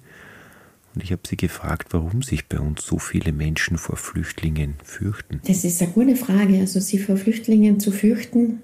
Und 0.93 1.03
ich 1.03 1.11
habe 1.11 1.21
sie 1.25 1.37
gefragt, 1.37 1.89
warum 1.91 2.21
sich 2.21 2.47
bei 2.47 2.59
uns 2.59 2.85
so 2.85 2.99
viele 2.99 3.31
Menschen 3.31 3.77
vor 3.77 3.97
Flüchtlingen 3.97 4.75
fürchten. 4.83 5.41
Das 5.45 5.63
ist 5.63 5.81
eine 5.81 5.91
gute 5.91 6.15
Frage. 6.15 6.59
Also 6.59 6.79
sie 6.79 6.99
vor 6.99 7.17
Flüchtlingen 7.17 7.79
zu 7.79 7.91
fürchten, 7.91 8.61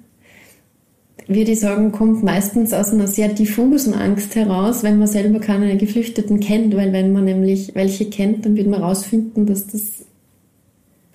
würde 1.28 1.52
ich 1.52 1.60
sagen, 1.60 1.92
kommt 1.92 2.24
meistens 2.24 2.74
aus 2.74 2.92
einer 2.92 3.08
sehr 3.08 3.30
diffusen 3.30 3.94
Angst 3.94 4.36
heraus, 4.36 4.84
wenn 4.84 5.00
man 5.00 5.08
selber 5.08 5.40
keine 5.40 5.78
Geflüchteten 5.78 6.40
kennt, 6.40 6.76
weil 6.76 6.94
wenn 6.94 7.14
man 7.14 7.26
nämlich 7.26 7.74
welche 7.76 8.10
kennt, 8.10 8.46
dann 8.46 8.56
wird 8.56 8.68
man 8.68 8.80
herausfinden, 8.80 9.46
dass 9.46 9.68
das 9.68 10.06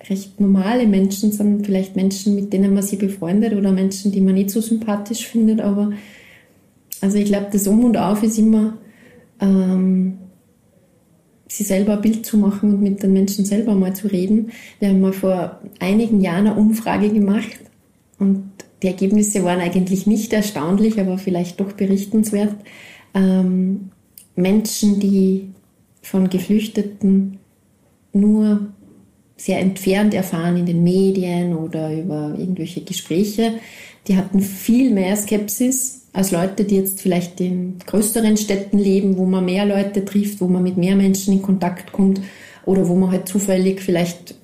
recht 0.09 0.39
normale 0.39 0.87
Menschen 0.87 1.31
sind, 1.31 1.65
vielleicht 1.65 1.95
Menschen, 1.95 2.35
mit 2.35 2.53
denen 2.53 2.73
man 2.73 2.83
sich 2.83 2.99
befreundet 2.99 3.53
oder 3.53 3.71
Menschen, 3.71 4.11
die 4.11 4.21
man 4.21 4.35
nicht 4.35 4.51
so 4.51 4.61
sympathisch 4.61 5.27
findet, 5.27 5.59
aber 5.59 5.91
also 7.01 7.17
ich 7.17 7.25
glaube, 7.25 7.47
das 7.51 7.67
Um 7.67 7.83
und 7.83 7.97
Auf 7.97 8.23
ist 8.23 8.39
immer, 8.39 8.77
ähm, 9.39 10.17
sich 11.47 11.67
selber 11.67 11.93
ein 11.93 12.01
Bild 12.01 12.25
zu 12.25 12.37
machen 12.37 12.73
und 12.73 12.81
mit 12.81 13.01
den 13.03 13.13
Menschen 13.13 13.45
selber 13.45 13.73
mal 13.73 13.95
zu 13.95 14.07
reden. 14.07 14.51
Wir 14.79 14.89
haben 14.89 15.01
mal 15.01 15.13
vor 15.13 15.61
einigen 15.79 16.19
Jahren 16.19 16.47
eine 16.47 16.55
Umfrage 16.55 17.09
gemacht 17.09 17.59
und 18.19 18.51
die 18.81 18.87
Ergebnisse 18.87 19.43
waren 19.43 19.59
eigentlich 19.59 20.05
nicht 20.05 20.33
erstaunlich, 20.33 20.99
aber 20.99 21.17
vielleicht 21.17 21.59
doch 21.59 21.73
berichtenswert. 21.73 22.55
Ähm, 23.13 23.89
Menschen, 24.35 24.99
die 24.99 25.49
von 26.01 26.29
Geflüchteten 26.29 27.39
nur 28.13 28.67
sehr 29.35 29.59
entfernt 29.59 30.13
erfahren 30.13 30.57
in 30.57 30.65
den 30.65 30.83
Medien 30.83 31.55
oder 31.55 31.93
über 31.93 32.35
irgendwelche 32.37 32.81
Gespräche, 32.81 33.53
die 34.07 34.15
hatten 34.15 34.41
viel 34.41 34.91
mehr 34.91 35.15
Skepsis 35.15 36.07
als 36.13 36.31
Leute, 36.31 36.63
die 36.63 36.77
jetzt 36.77 37.01
vielleicht 37.01 37.39
in 37.41 37.77
größeren 37.85 38.37
Städten 38.37 38.79
leben, 38.79 39.17
wo 39.17 39.25
man 39.25 39.45
mehr 39.45 39.65
Leute 39.65 40.03
trifft, 40.05 40.41
wo 40.41 40.47
man 40.47 40.63
mit 40.63 40.77
mehr 40.77 40.95
Menschen 40.95 41.33
in 41.33 41.41
Kontakt 41.41 41.91
kommt 41.91 42.21
oder 42.65 42.87
wo 42.87 42.95
man 42.95 43.11
halt 43.11 43.27
zufällig 43.27 43.81
vielleicht 43.81 44.35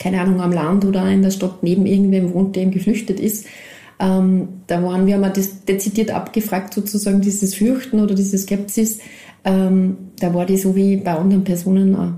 keine 0.00 0.20
Ahnung, 0.20 0.40
am 0.40 0.50
Land 0.50 0.84
oder 0.84 1.08
in 1.08 1.22
der 1.22 1.30
Stadt 1.30 1.62
neben 1.62 1.86
irgendwem 1.86 2.32
wohnt, 2.32 2.56
der 2.56 2.62
eben 2.64 2.72
geflüchtet 2.72 3.20
ist. 3.20 3.46
Ähm, 4.00 4.62
da 4.66 4.82
waren 4.82 5.06
wir 5.06 5.18
mal 5.18 5.32
dezidiert 5.32 6.10
abgefragt, 6.10 6.72
sozusagen 6.72 7.20
dieses 7.20 7.54
Fürchten 7.54 8.00
oder 8.00 8.14
diese 8.14 8.38
Skepsis. 8.38 8.98
Ähm, 9.44 9.96
da 10.18 10.32
war 10.32 10.46
die 10.46 10.56
so 10.56 10.74
wie 10.74 10.96
bei 10.96 11.12
anderen 11.12 11.44
Personen 11.44 11.94
auch. 11.94 12.14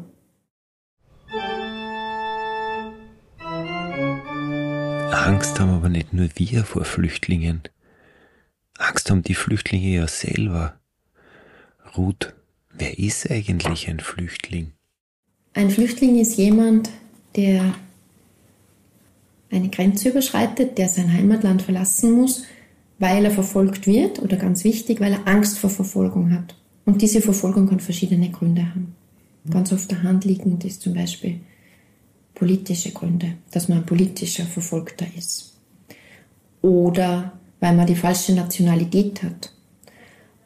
Angst 5.13 5.59
haben 5.59 5.71
aber 5.71 5.89
nicht 5.89 6.13
nur 6.13 6.29
wir 6.37 6.65
vor 6.65 6.85
Flüchtlingen. 6.85 7.63
Angst 8.79 9.11
haben 9.11 9.23
die 9.23 9.35
Flüchtlinge 9.35 9.89
ja 9.89 10.07
selber. 10.07 10.75
Ruth, 11.97 12.33
wer 12.73 12.97
ist 12.99 13.29
eigentlich 13.29 13.89
ein 13.89 13.99
Flüchtling? 13.99 14.73
Ein 15.55 15.71
Flüchtling 15.71 16.19
ist 16.19 16.39
jemand, 16.39 16.91
der 17.37 17.75
eine 19.51 19.69
Grenze 19.69 20.09
überschreitet, 20.09 20.79
der 20.79 20.89
sein 20.89 21.13
Heimatland 21.13 21.63
verlassen 21.63 22.13
muss, 22.13 22.45
weil 22.99 23.25
er 23.25 23.31
verfolgt 23.31 23.87
wird 23.87 24.21
oder 24.21 24.37
ganz 24.37 24.65
wichtig, 24.65 25.01
weil 25.01 25.13
er 25.13 25.29
Angst 25.29 25.59
vor 25.59 25.71
Verfolgung 25.71 26.33
hat. 26.33 26.55
Und 26.85 27.03
diese 27.03 27.21
Verfolgung 27.21 27.69
kann 27.69 27.81
verschiedene 27.81 28.31
Gründe 28.31 28.63
haben. 28.63 28.95
Ganz 29.51 29.73
auf 29.73 29.87
der 29.87 30.03
Hand 30.03 30.25
liegend 30.25 30.65
ist 30.65 30.83
zum 30.83 30.95
Beispiel 30.95 31.41
politische 32.35 32.93
Gründe, 32.93 33.35
dass 33.51 33.69
man 33.69 33.79
ein 33.79 33.87
politischer 33.87 34.45
Verfolgter 34.45 35.07
ist. 35.17 35.53
Oder 36.63 37.33
weil 37.61 37.75
man 37.75 37.87
die 37.87 37.95
falsche 37.95 38.33
Nationalität 38.33 39.23
hat. 39.23 39.53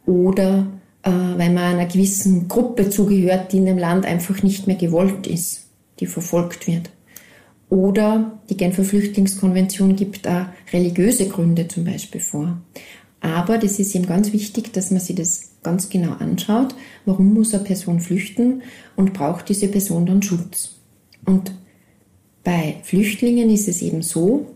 Oder 0.04 0.66
äh, 1.02 1.10
weil 1.10 1.52
man 1.52 1.58
einer 1.58 1.86
gewissen 1.86 2.48
Gruppe 2.48 2.90
zugehört, 2.90 3.52
die 3.52 3.58
in 3.58 3.66
dem 3.66 3.78
Land 3.78 4.04
einfach 4.04 4.42
nicht 4.42 4.66
mehr 4.66 4.76
gewollt 4.76 5.26
ist 5.26 5.65
die 6.00 6.06
verfolgt 6.06 6.66
wird. 6.66 6.90
Oder 7.68 8.38
die 8.48 8.56
Genfer 8.56 8.84
Flüchtlingskonvention 8.84 9.96
gibt 9.96 10.28
auch 10.28 10.46
religiöse 10.72 11.28
Gründe 11.28 11.66
zum 11.66 11.84
Beispiel 11.84 12.20
vor. 12.20 12.60
Aber 13.20 13.58
das 13.58 13.78
ist 13.78 13.94
eben 13.94 14.06
ganz 14.06 14.32
wichtig, 14.32 14.72
dass 14.72 14.90
man 14.90 15.00
sich 15.00 15.16
das 15.16 15.50
ganz 15.62 15.88
genau 15.88 16.12
anschaut. 16.12 16.74
Warum 17.06 17.34
muss 17.34 17.54
eine 17.54 17.64
Person 17.64 17.98
flüchten 17.98 18.62
und 18.94 19.14
braucht 19.14 19.48
diese 19.48 19.68
Person 19.68 20.06
dann 20.06 20.22
Schutz? 20.22 20.76
Und 21.24 21.52
bei 22.44 22.76
Flüchtlingen 22.84 23.50
ist 23.50 23.66
es 23.66 23.82
eben 23.82 24.02
so, 24.02 24.46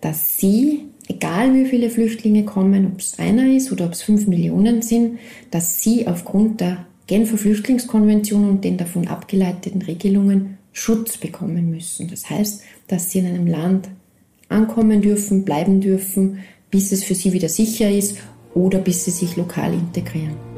dass 0.00 0.38
sie, 0.38 0.84
egal 1.08 1.52
wie 1.54 1.66
viele 1.66 1.90
Flüchtlinge 1.90 2.44
kommen, 2.44 2.86
ob 2.86 3.00
es 3.00 3.18
einer 3.18 3.54
ist 3.54 3.70
oder 3.70 3.84
ob 3.84 3.92
es 3.92 4.02
fünf 4.02 4.26
Millionen 4.26 4.80
sind, 4.80 5.18
dass 5.50 5.82
sie 5.82 6.06
aufgrund 6.06 6.62
der 6.62 6.86
Genfer 7.06 7.36
Flüchtlingskonvention 7.36 8.48
und 8.48 8.64
den 8.64 8.78
davon 8.78 9.06
abgeleiteten 9.08 9.82
Regelungen 9.82 10.56
Schutz 10.76 11.16
bekommen 11.16 11.70
müssen. 11.70 12.06
Das 12.08 12.28
heißt, 12.28 12.62
dass 12.86 13.10
sie 13.10 13.20
in 13.20 13.26
einem 13.26 13.46
Land 13.46 13.88
ankommen 14.50 15.00
dürfen, 15.00 15.42
bleiben 15.44 15.80
dürfen, 15.80 16.40
bis 16.70 16.92
es 16.92 17.02
für 17.02 17.14
sie 17.14 17.32
wieder 17.32 17.48
sicher 17.48 17.90
ist 17.90 18.18
oder 18.54 18.78
bis 18.78 19.06
sie 19.06 19.10
sich 19.10 19.36
lokal 19.36 19.72
integrieren. 19.72 20.55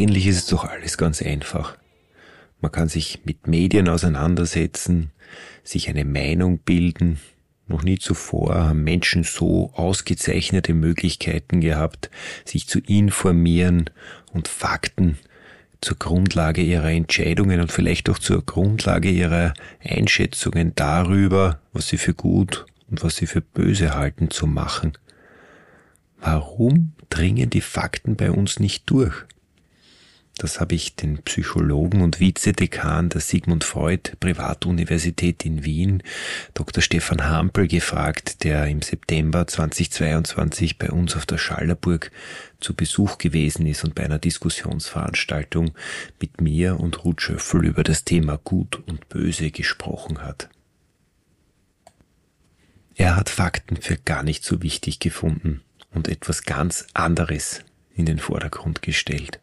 Eigentlich 0.00 0.28
ist 0.28 0.36
es 0.38 0.46
doch 0.46 0.64
alles 0.64 0.96
ganz 0.96 1.20
einfach. 1.20 1.76
Man 2.62 2.72
kann 2.72 2.88
sich 2.88 3.20
mit 3.26 3.46
Medien 3.46 3.86
auseinandersetzen, 3.86 5.10
sich 5.62 5.90
eine 5.90 6.06
Meinung 6.06 6.58
bilden. 6.60 7.20
Noch 7.66 7.82
nie 7.82 7.98
zuvor 7.98 8.54
haben 8.54 8.82
Menschen 8.82 9.24
so 9.24 9.70
ausgezeichnete 9.74 10.72
Möglichkeiten 10.72 11.60
gehabt, 11.60 12.10
sich 12.46 12.66
zu 12.66 12.78
informieren 12.78 13.90
und 14.32 14.48
Fakten 14.48 15.18
zur 15.82 15.98
Grundlage 15.98 16.62
ihrer 16.62 16.90
Entscheidungen 16.90 17.60
und 17.60 17.70
vielleicht 17.70 18.08
auch 18.08 18.18
zur 18.18 18.42
Grundlage 18.42 19.10
ihrer 19.10 19.52
Einschätzungen 19.84 20.72
darüber, 20.76 21.60
was 21.74 21.88
sie 21.88 21.98
für 21.98 22.14
gut 22.14 22.64
und 22.90 23.04
was 23.04 23.16
sie 23.16 23.26
für 23.26 23.42
böse 23.42 23.94
halten, 23.94 24.30
zu 24.30 24.46
machen. 24.46 24.92
Warum 26.20 26.92
dringen 27.10 27.50
die 27.50 27.60
Fakten 27.60 28.16
bei 28.16 28.30
uns 28.30 28.60
nicht 28.60 28.88
durch? 28.88 29.26
Das 30.40 30.58
habe 30.58 30.74
ich 30.74 30.96
den 30.96 31.18
Psychologen 31.18 32.00
und 32.00 32.18
Vizedekan 32.18 33.10
der 33.10 33.20
Sigmund 33.20 33.62
Freud 33.62 34.12
Privatuniversität 34.20 35.44
in 35.44 35.66
Wien, 35.66 36.02
Dr. 36.54 36.82
Stefan 36.82 37.28
Hampel, 37.28 37.68
gefragt, 37.68 38.42
der 38.42 38.66
im 38.66 38.80
September 38.80 39.46
2022 39.46 40.78
bei 40.78 40.90
uns 40.90 41.14
auf 41.14 41.26
der 41.26 41.36
Schallerburg 41.36 42.10
zu 42.58 42.72
Besuch 42.74 43.18
gewesen 43.18 43.66
ist 43.66 43.84
und 43.84 43.94
bei 43.94 44.02
einer 44.02 44.18
Diskussionsveranstaltung 44.18 45.72
mit 46.22 46.40
mir 46.40 46.80
und 46.80 47.04
Ruth 47.04 47.20
Schöffel 47.20 47.66
über 47.66 47.82
das 47.82 48.04
Thema 48.04 48.38
Gut 48.42 48.82
und 48.88 49.10
Böse 49.10 49.50
gesprochen 49.50 50.22
hat. 50.22 50.48
Er 52.94 53.14
hat 53.14 53.28
Fakten 53.28 53.76
für 53.76 53.98
gar 53.98 54.22
nicht 54.22 54.42
so 54.42 54.62
wichtig 54.62 55.00
gefunden 55.00 55.60
und 55.92 56.08
etwas 56.08 56.44
ganz 56.44 56.86
anderes 56.94 57.60
in 57.94 58.06
den 58.06 58.18
Vordergrund 58.18 58.80
gestellt. 58.80 59.38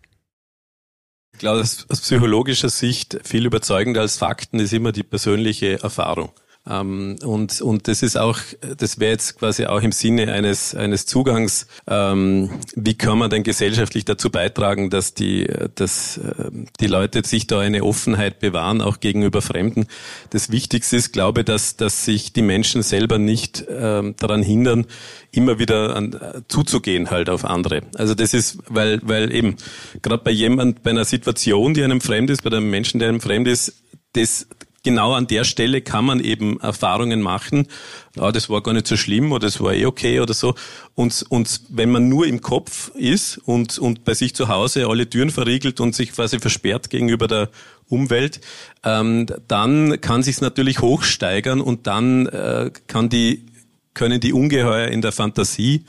Ich 1.38 1.42
glaube, 1.42 1.60
aus 1.60 1.86
psychologischer 2.02 2.70
Sicht 2.70 3.20
viel 3.24 3.46
überzeugender 3.46 4.02
als 4.02 4.18
Fakten 4.18 4.58
ist 4.58 4.74
immer 4.74 4.92
die 4.92 5.04
persönliche 5.04 5.80
Erfahrung. 5.84 6.32
Ähm, 6.70 7.18
und, 7.24 7.62
und 7.62 7.88
das 7.88 8.04
ist 8.04 8.18
auch, 8.18 8.40
das 8.78 9.00
wäre 9.00 9.12
jetzt 9.12 9.40
quasi 9.40 9.66
auch 9.66 9.82
im 9.82 9.92
Sinne 9.92 10.32
eines, 10.34 10.76
eines 10.76 11.06
Zugangs, 11.06 11.68
ähm, 11.88 12.50
wie 12.76 12.96
kann 12.96 13.18
man 13.18 13.30
denn 13.30 13.44
gesellschaftlich 13.44 14.06
dazu 14.06 14.30
beitragen, 14.30 14.90
dass 14.90 15.14
die, 15.14 15.48
dass 15.76 16.18
äh, 16.18 16.52
die 16.80 16.88
Leute 16.88 17.26
sich 17.26 17.48
da 17.48 17.60
eine 17.60 17.84
Offenheit 17.84 18.40
bewahren, 18.40 18.82
auch 18.82 19.00
gegenüber 19.00 19.42
Fremden. 19.42 19.88
Das 20.32 20.52
Wichtigste 20.52 20.98
ist, 20.98 21.14
glaube 21.14 21.42
ich, 21.42 21.46
dass, 21.46 21.78
dass 21.78 22.06
sich 22.06 22.34
die 22.34 22.42
Menschen 22.42 22.84
selber 22.84 23.18
nicht 23.18 23.66
ähm, 23.70 24.16
daran 24.20 24.44
hindern, 24.44 24.86
immer 25.32 25.60
wieder 25.60 25.96
an, 25.96 26.14
äh, 26.14 26.42
zuzugehen 26.48 27.10
halt 27.10 27.30
auf 27.30 27.46
andere. 27.46 27.82
Also 27.96 28.14
das 28.14 28.34
ist, 28.34 28.58
weil, 28.68 29.00
weil 29.04 29.34
eben, 29.34 29.56
gerade 30.02 30.24
bei 30.24 30.32
jemand, 30.32 30.84
bei 30.84 30.90
einer 30.90 31.06
Situation, 31.06 31.74
die 31.74 31.84
einem 31.84 32.02
fremd 32.02 32.30
ist, 32.30 32.44
bei 32.44 32.52
einem 32.52 32.70
Menschen, 32.70 33.00
der 33.00 33.10
einem 33.10 33.22
fremd 33.22 33.48
ist, 33.48 33.84
das 34.14 34.48
genau 34.88 35.12
an 35.16 35.28
der 35.28 35.44
Stelle 35.44 35.82
kann 35.82 36.06
man 36.06 36.22
eben 36.22 36.62
Erfahrungen 36.62 37.22
machen, 37.22 37.68
ja, 38.16 38.32
das 38.32 38.50
war 38.50 38.64
gar 38.64 38.72
nicht 38.72 38.88
so 38.88 38.96
schlimm 38.96 39.34
oder 39.34 39.46
das 39.48 39.60
war 39.60 39.74
eh 39.74 39.86
okay 39.86 40.22
oder 40.22 40.34
so. 40.34 40.56
Und, 40.96 41.26
und 41.28 41.60
wenn 41.68 41.92
man 41.92 42.08
nur 42.08 42.26
im 42.26 42.40
Kopf 42.40 42.90
ist 42.96 43.38
und, 43.40 43.80
und 43.80 44.06
bei 44.06 44.14
sich 44.14 44.34
zu 44.34 44.48
Hause 44.48 44.88
alle 44.88 45.10
Türen 45.10 45.30
verriegelt 45.30 45.82
und 45.82 45.94
sich 45.94 46.14
quasi 46.14 46.40
versperrt 46.40 46.90
gegenüber 46.90 47.28
der 47.28 47.50
Umwelt, 47.90 48.40
ähm, 48.86 49.26
dann 49.50 50.00
kann 50.00 50.24
sich's 50.24 50.40
natürlich 50.40 50.80
hochsteigern 50.80 51.60
und 51.60 51.86
dann 51.86 52.28
äh, 52.28 52.72
kann 52.88 53.10
die, 53.10 53.46
können 53.94 54.22
die 54.22 54.32
Ungeheuer 54.32 54.88
in 54.88 55.02
der 55.02 55.12
Fantasie 55.12 55.84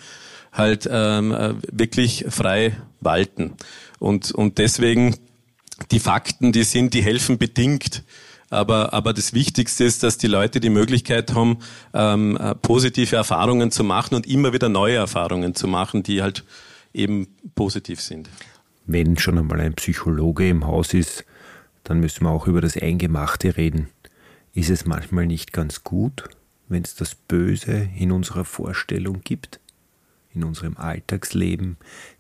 halt 0.51 0.89
ähm, 0.91 1.31
äh, 1.31 1.55
wirklich 1.71 2.25
frei 2.31 2.77
walten. 2.99 3.53
Und, 4.01 4.33
und 4.33 4.59
deswegen 4.59 5.15
die 5.93 6.01
Fakten, 6.01 6.51
die 6.51 6.65
sind, 6.65 6.95
die 6.95 7.03
helfen 7.03 7.39
bedingt 7.39 8.03
aber, 8.51 8.93
aber 8.95 9.13
das 9.13 9.35
Wichtigste 9.35 9.85
ist, 9.85 10.03
dass 10.03 10.19
die 10.19 10.27
Leute 10.27 10.61
die 10.61 10.71
Möglichkeit 10.71 11.35
haben, 11.35 11.59
ähm, 11.93 12.37
äh, 12.37 12.55
positive 12.55 13.17
Erfahrungen 13.17 13.71
zu 13.71 13.85
machen 13.85 14.15
und 14.15 14.27
immer 14.27 14.53
wieder 14.53 14.69
neue 14.69 14.97
Erfahrungen 14.97 15.55
zu 15.55 15.69
machen, 15.69 16.03
die 16.03 16.23
halt 16.23 16.45
eben 16.95 17.29
positiv 17.55 18.01
sind. 18.01 18.31
Wenn 18.87 19.19
schon 19.19 19.39
einmal 19.39 19.61
ein 19.61 19.75
Psychologe 19.75 20.49
im 20.49 20.67
Haus 20.67 20.95
ist, 20.95 21.25
dann 21.85 22.01
müssen 22.01 22.25
wir 22.25 22.31
auch 22.31 22.47
über 22.47 22.61
das 22.61 22.77
Eingemachte 22.77 23.57
reden. 23.57 23.89
Ist 24.55 24.71
es 24.71 24.87
manchmal 24.87 25.27
nicht 25.27 25.53
ganz 25.53 25.85
gut, 25.85 26.25
wenn 26.69 26.83
es 26.83 26.95
das 26.95 27.15
Böse 27.15 27.89
in 27.97 28.13
unserer 28.13 28.45
Vorstellung 28.45 29.21
gibt, 29.23 29.61
in 30.35 30.43
unserem 30.43 30.77
Alltagsleben, 30.77 31.77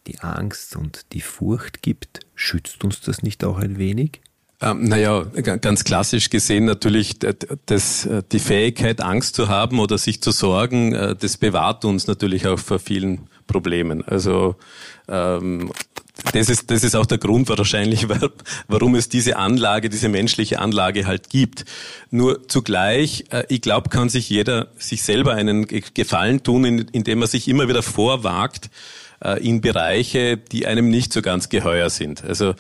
die 0.07 0.21
Angst 0.21 0.77
und 0.77 1.12
die 1.12 1.21
Furcht 1.21 1.83
gibt? 1.83 2.21
Schützt 2.35 2.85
uns 2.85 3.01
das 3.01 3.23
nicht 3.23 3.45
auch 3.45 3.59
ein 3.59 3.79
wenig? 3.79 4.21
Ähm, 4.61 4.85
naja, 4.85 5.23
ganz 5.23 5.85
klassisch 5.85 6.31
gesehen 6.31 6.64
natürlich 6.64 7.18
das, 7.66 8.07
äh, 8.07 8.23
die 8.33 8.40
Fähigkeit, 8.40 9.01
Angst 9.01 9.37
zu 9.37 9.49
haben 9.49 9.79
oder 9.79 9.99
sich 9.99 10.21
zu 10.21 10.33
sorgen, 10.33 10.94
äh, 10.94 11.14
das 11.14 11.37
bewahrt 11.37 11.85
uns 11.85 12.09
natürlich 12.09 12.47
auch 12.49 12.59
vor 12.59 12.81
vielen 12.81 13.29
Problemen. 13.47 14.03
Also 14.05 14.57
ähm, 15.09 15.71
das 16.33 16.49
ist, 16.49 16.71
das 16.71 16.83
ist 16.83 16.97
auch 16.97 17.07
der 17.07 17.18
Grund 17.18 17.49
wahrscheinlich, 17.57 18.07
warum 18.68 18.94
es 18.97 19.09
diese 19.09 19.37
Anlage, 19.37 19.88
diese 19.88 20.09
menschliche 20.09 20.59
Anlage 20.59 21.07
halt 21.07 21.31
gibt. 21.31 21.64
Nur 22.11 22.49
zugleich, 22.49 23.27
äh, 23.31 23.44
ich 23.49 23.61
glaube, 23.61 23.90
kann 23.90 24.09
sich 24.09 24.29
jeder 24.29 24.68
sich 24.79 25.03
selber 25.03 25.35
einen 25.35 25.66
Gefallen 25.66 26.42
tun, 26.42 26.64
indem 26.64 27.23
er 27.23 27.29
sich 27.29 27.47
immer 27.47 27.68
wieder 27.68 27.83
vorwagt, 27.83 28.71
in 29.40 29.61
Bereiche, 29.61 30.37
die 30.37 30.66
einem 30.66 30.90
nicht 30.90 31.12
so 31.12 31.22
ganz 31.22 31.48
geheuer 31.48 31.90
sind. 31.90 32.24
Also 32.24 32.50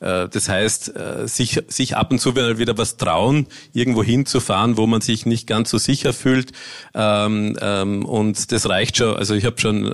äh, 0.00 0.28
das 0.28 0.48
heißt, 0.48 0.96
äh, 0.96 1.28
sich, 1.28 1.60
sich 1.68 1.96
ab 1.96 2.10
und 2.10 2.20
zu 2.20 2.36
wieder 2.36 2.78
was 2.78 2.96
trauen, 2.96 3.46
irgendwo 3.72 4.02
hinzufahren, 4.02 4.76
wo 4.76 4.86
man 4.86 5.00
sich 5.00 5.26
nicht 5.26 5.46
ganz 5.46 5.70
so 5.70 5.78
sicher 5.78 6.12
fühlt. 6.12 6.52
Ähm, 6.94 7.56
ähm, 7.60 8.04
und 8.04 8.52
das 8.52 8.68
reicht 8.68 8.98
schon. 8.98 9.16
Also 9.16 9.34
ich 9.34 9.44
habe 9.44 9.60
schon 9.60 9.92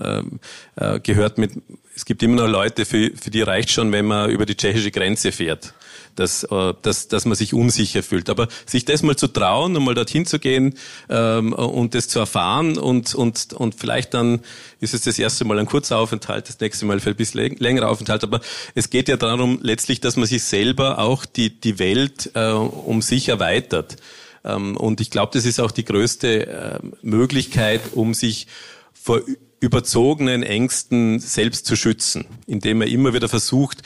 äh, 0.76 1.00
gehört 1.00 1.38
mit 1.38 1.52
es 2.00 2.06
gibt 2.06 2.22
immer 2.22 2.36
noch 2.36 2.48
Leute, 2.48 2.86
für, 2.86 3.10
für 3.14 3.30
die 3.30 3.42
reicht 3.42 3.70
schon, 3.70 3.92
wenn 3.92 4.06
man 4.06 4.30
über 4.30 4.46
die 4.46 4.56
tschechische 4.56 4.90
Grenze 4.90 5.32
fährt 5.32 5.74
dass, 6.16 6.44
äh, 6.44 6.74
dass, 6.82 7.08
dass 7.08 7.24
man 7.24 7.36
sich 7.36 7.54
unsicher 7.54 8.02
fühlt. 8.02 8.30
Aber 8.30 8.48
sich 8.66 8.84
das 8.84 9.02
mal 9.02 9.16
zu 9.16 9.28
trauen 9.28 9.76
und 9.76 9.84
mal 9.84 9.94
dorthin 9.94 10.26
zu 10.26 10.38
gehen 10.38 10.74
ähm, 11.08 11.52
und 11.52 11.94
das 11.94 12.08
zu 12.08 12.18
erfahren 12.18 12.78
und, 12.78 13.14
und, 13.14 13.52
und 13.52 13.74
vielleicht 13.74 14.14
dann 14.14 14.40
ist 14.80 14.92
es 14.92 15.02
das 15.02 15.18
erste 15.18 15.44
Mal 15.44 15.58
ein 15.58 15.66
kurzer 15.66 15.98
Aufenthalt, 15.98 16.48
das 16.48 16.58
nächste 16.58 16.86
Mal 16.86 17.00
für 17.00 17.10
ein 17.10 17.16
bisschen 17.16 17.56
längerer 17.58 17.88
Aufenthalt. 17.88 18.24
Aber 18.24 18.40
es 18.74 18.90
geht 18.90 19.08
ja 19.08 19.16
darum 19.16 19.60
letztlich, 19.62 20.00
dass 20.00 20.16
man 20.16 20.26
sich 20.26 20.42
selber 20.42 20.98
auch 20.98 21.24
die, 21.24 21.60
die 21.60 21.78
Welt 21.78 22.30
äh, 22.34 22.50
um 22.50 23.02
sich 23.02 23.28
erweitert. 23.28 23.96
Ähm, 24.42 24.76
und 24.76 25.00
ich 25.00 25.10
glaube, 25.10 25.32
das 25.34 25.44
ist 25.44 25.60
auch 25.60 25.70
die 25.70 25.84
größte 25.84 26.46
äh, 26.46 26.78
Möglichkeit, 27.02 27.80
um 27.92 28.14
sich 28.14 28.46
vor 28.92 29.20
überzogenen 29.60 30.42
Ängsten 30.42 31.20
selbst 31.20 31.66
zu 31.66 31.76
schützen, 31.76 32.24
indem 32.46 32.78
man 32.78 32.88
immer 32.88 33.14
wieder 33.14 33.28
versucht, 33.28 33.82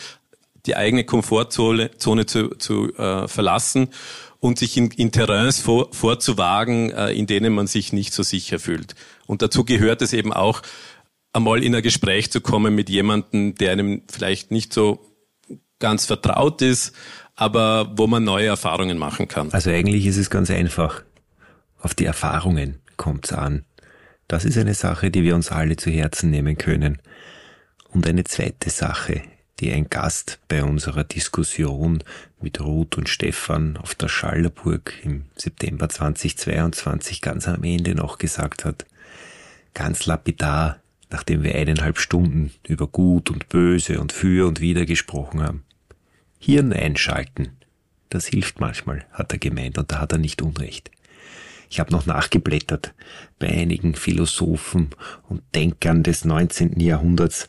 die 0.67 0.77
eigene 0.77 1.05
Komfortzone 1.05 1.91
Zone 1.99 2.27
zu, 2.27 2.51
zu 2.57 2.95
äh, 2.97 3.29
verlassen 3.29 3.89
und 4.41 4.59
sich 4.59 4.77
in, 4.77 4.91
in 4.93 5.13
Terrains 5.13 5.61
vor, 5.61 5.93
vorzuwagen, 5.93 6.91
äh, 6.91 7.13
in 7.13 7.27
denen 7.27 7.53
man 7.53 7.67
sich 7.67 7.93
nicht 7.93 8.15
so 8.15 8.23
sicher 8.23 8.59
fühlt. 8.59 8.95
Und 9.27 9.43
dazu 9.43 9.65
gehört 9.65 10.01
es 10.01 10.13
eben 10.13 10.33
auch, 10.33 10.63
einmal 11.33 11.65
in 11.65 11.75
ein 11.75 11.83
Gespräch 11.83 12.31
zu 12.31 12.41
kommen 12.41 12.75
mit 12.75 12.89
jemandem, 12.89 13.57
der 13.57 13.73
einem 13.73 14.03
vielleicht 14.09 14.53
nicht 14.53 14.73
so 14.73 15.05
ganz 15.81 16.07
vertraut 16.07 16.63
ist, 16.63 16.95
aber 17.35 17.93
wo 17.97 18.07
man 18.07 18.23
neue 18.23 18.47
Erfahrungen 18.47 18.97
machen 18.97 19.29
kann. 19.29 19.51
Also 19.53 19.71
eigentlich 19.71 20.07
ist 20.07 20.17
es 20.17 20.31
ganz 20.31 20.51
einfach. 20.51 21.03
Auf 21.81 21.95
die 21.95 22.05
Erfahrungen 22.05 22.81
kommt 22.97 23.27
es 23.27 23.33
an. 23.33 23.65
Das 24.29 24.45
ist 24.45 24.57
eine 24.59 24.75
Sache, 24.75 25.11
die 25.11 25.23
wir 25.23 25.35
uns 25.35 25.51
alle 25.51 25.77
zu 25.77 25.91
Herzen 25.91 26.31
nehmen 26.31 26.57
können. 26.57 26.99
Und 27.91 28.07
eine 28.07 28.25
zweite 28.25 28.71
Sache, 28.71 29.23
die 29.61 29.73
ein 29.73 29.89
Gast 29.89 30.41
bei 30.49 30.65
unserer 30.65 31.05
Diskussion 31.05 32.03
mit 32.41 32.61
Ruth 32.61 32.97
und 32.97 33.09
Stefan 33.09 33.77
auf 33.77 33.95
der 33.95 34.09
Schallerburg 34.09 34.95
im 35.05 35.27
September 35.37 35.89
2022 35.89 37.21
ganz 37.21 37.47
am 37.47 37.63
Ende 37.63 37.95
noch 37.95 38.19
gesagt 38.19 38.65
hat. 38.65 38.85
Ganz 39.75 40.07
lapidar, 40.07 40.81
nachdem 41.11 41.43
wir 41.43 41.55
eineinhalb 41.55 41.99
Stunden 41.99 42.53
über 42.67 42.87
Gut 42.87 43.31
und 43.31 43.49
Böse 43.49 44.01
und 44.01 44.13
für 44.13 44.49
und 44.49 44.61
wider 44.61 44.87
gesprochen 44.87 45.43
haben. 45.43 45.65
Hirn 46.39 46.73
einschalten. 46.73 47.57
Das 48.11 48.27
hilft 48.27 48.61
manchmal, 48.61 49.07
hat 49.13 49.33
er 49.33 49.39
gemeint, 49.39 49.79
und 49.79 49.91
da 49.91 50.01
hat 50.01 50.13
er 50.13 50.19
nicht 50.19 50.43
Unrecht. 50.43 50.91
Ich 51.75 51.81
habe 51.81 51.91
noch 51.91 52.07
nachgeblättert 52.07 52.95
bei 53.41 53.49
einigen 53.49 53.97
Philosophen 53.97 54.91
und 55.29 55.43
Denkern 55.57 56.05
des 56.05 56.25
19. 56.25 56.79
Jahrhunderts 56.79 57.49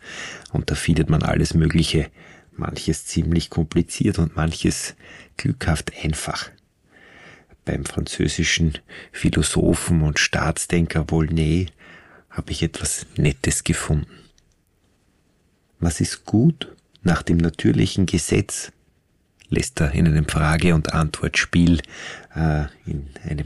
und 0.52 0.72
da 0.72 0.74
findet 0.74 1.12
man 1.12 1.22
alles 1.22 1.54
Mögliche, 1.54 2.10
manches 2.52 3.06
ziemlich 3.06 3.52
kompliziert 3.52 4.18
und 4.18 4.36
manches 4.36 4.96
glückhaft 5.38 5.92
einfach. 6.04 6.50
Beim 7.66 7.86
französischen 7.86 8.80
Philosophen 9.12 10.02
und 10.02 10.18
Staatsdenker 10.18 11.06
Volney 11.08 11.68
habe 12.32 12.52
ich 12.52 12.64
etwas 12.64 13.06
Nettes 13.18 13.64
gefunden. 13.64 14.10
Was 15.80 16.02
ist 16.02 16.26
gut 16.26 16.76
nach 17.04 17.22
dem 17.22 17.38
natürlichen 17.38 18.08
Gesetz, 18.08 18.72
lässt 19.50 19.80
er 19.82 19.92
in 19.92 20.08
einem 20.08 20.28
Frage- 20.28 20.74
und 20.74 20.94
Antwortspiel 20.94 21.80
äh, 22.36 22.64
in 22.88 23.08
einem 23.24 23.46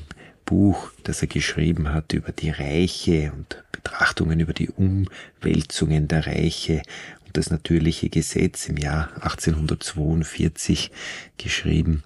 Buch, 0.50 0.90
das 1.04 1.22
er 1.22 1.28
geschrieben 1.28 1.94
hat 1.94 2.12
über 2.14 2.32
die 2.32 2.50
Reiche 2.50 3.32
und 3.34 3.64
Betrachtungen 3.72 4.40
über 4.40 4.54
die 4.54 4.72
Umwälzungen 4.72 6.08
der 6.08 6.26
Reiche 6.26 6.82
und 7.28 7.38
das 7.38 7.52
natürliche 7.52 8.10
Gesetz 8.10 8.68
im 8.68 8.78
Jahr 8.78 9.14
1842 9.22 10.90
geschrieben. 11.38 12.04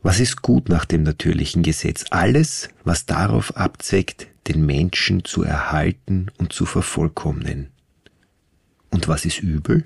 Was 0.00 0.20
ist 0.20 0.40
gut 0.40 0.70
nach 0.70 0.86
dem 0.86 1.02
natürlichen 1.02 1.62
Gesetz? 1.62 2.06
Alles, 2.08 2.70
was 2.82 3.04
darauf 3.04 3.58
abzweckt, 3.58 4.28
den 4.48 4.64
Menschen 4.64 5.22
zu 5.26 5.42
erhalten 5.42 6.30
und 6.38 6.54
zu 6.54 6.64
vervollkommnen. 6.64 7.68
Und 8.88 9.06
was 9.06 9.26
ist 9.26 9.40
übel? 9.40 9.84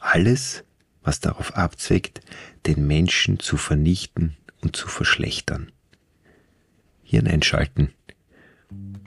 Alles, 0.00 0.64
was 1.04 1.20
darauf 1.20 1.54
abzweckt, 1.54 2.22
den 2.66 2.88
Menschen 2.88 3.38
zu 3.38 3.56
vernichten 3.56 4.36
und 4.62 4.74
zu 4.74 4.88
verschlechtern. 4.88 5.70
Hirn 7.08 7.26
einschalten 7.26 7.88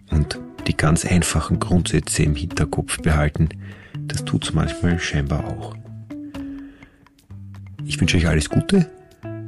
und 0.09 0.39
die 0.65 0.75
ganz 0.75 1.05
einfachen 1.05 1.59
Grundsätze 1.59 2.23
im 2.23 2.35
Hinterkopf 2.35 2.97
behalten, 2.97 3.49
das 4.07 4.25
tut's 4.25 4.53
manchmal 4.53 4.99
scheinbar 4.99 5.45
auch. 5.45 5.75
Ich 7.85 8.01
wünsche 8.01 8.17
euch 8.17 8.27
alles 8.27 8.49
Gute. 8.49 8.89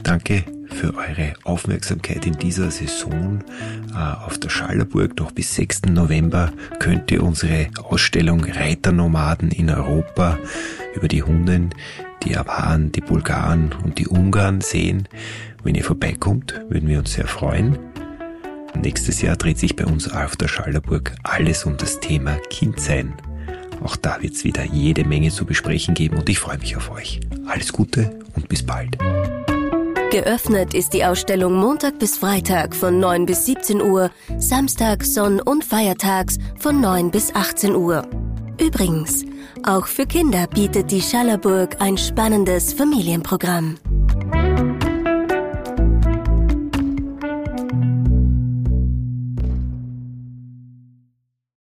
Danke 0.04 0.44
für 0.70 0.94
eure 0.96 1.34
Aufmerksamkeit 1.44 2.28
in 2.28 2.34
dieser 2.34 2.70
Saison. 2.70 3.44
Äh, 3.92 3.98
auf 3.98 4.38
der 4.38 4.50
Schallerburg 4.50 5.18
noch 5.18 5.32
bis 5.32 5.56
6. 5.56 5.84
November 5.90 6.52
könnt 6.78 7.10
ihr 7.10 7.24
unsere 7.24 7.70
Ausstellung 7.82 8.44
Reiternomaden 8.44 9.50
in 9.50 9.72
Europa 9.72 10.38
über 10.96 11.08
die 11.08 11.24
Hunden, 11.24 11.72
die 12.24 12.38
Awaren, 12.38 12.92
die 12.92 13.02
Bulgaren 13.02 13.74
und 13.84 13.98
die 13.98 14.08
Ungarn 14.08 14.62
sehen. 14.62 15.08
Wenn 15.64 15.74
ihr 15.74 15.84
vorbeikommt, 15.84 16.62
würden 16.70 16.88
wir 16.88 17.00
uns 17.00 17.14
sehr 17.14 17.28
freuen. 17.28 17.80
Nächstes 18.76 19.22
Jahr 19.22 19.36
dreht 19.36 19.60
sich 19.60 19.76
bei 19.76 19.86
uns 19.86 20.12
auf 20.12 20.36
der 20.36 20.48
Schallerburg 20.48 21.16
alles 21.24 21.66
um 21.66 21.78
das 21.78 22.00
Thema 22.00 22.36
Kindsein. 22.50 23.14
Auch 23.84 23.96
da 23.96 24.22
wird 24.22 24.34
es 24.34 24.44
wieder 24.44 24.64
jede 24.64 25.04
Menge 25.06 25.30
zu 25.30 25.46
besprechen 25.46 25.94
geben 25.94 26.18
und 26.18 26.30
ich 26.30 26.40
freue 26.40 26.58
mich 26.58 26.76
auf 26.76 26.92
euch. 26.92 27.20
Alles 27.48 27.74
Gute 27.74 28.20
und 28.36 28.50
bis 28.50 28.64
bald. 28.66 28.98
Geöffnet 30.12 30.74
ist 30.76 30.94
die 30.94 31.04
Ausstellung 31.04 31.56
Montag 31.56 31.98
bis 31.98 32.18
Freitag 32.18 32.76
von 32.76 33.00
9 33.00 33.26
bis 33.26 33.46
17 33.48 33.82
Uhr, 33.82 34.12
Samstag, 34.38 35.04
Sonn- 35.04 35.42
und 35.42 35.66
Feiertags 35.66 36.38
von 36.60 36.80
9 36.80 37.10
bis 37.10 37.34
18 37.34 37.76
Uhr. 37.76 38.08
Übrigens, 38.62 39.26
auch 39.64 39.88
für 39.88 40.06
Kinder 40.06 40.46
bietet 40.48 40.92
die 40.92 41.02
Schallerburg 41.02 41.82
ein 41.82 41.98
spannendes 41.98 42.74
Familienprogramm. 42.74 43.78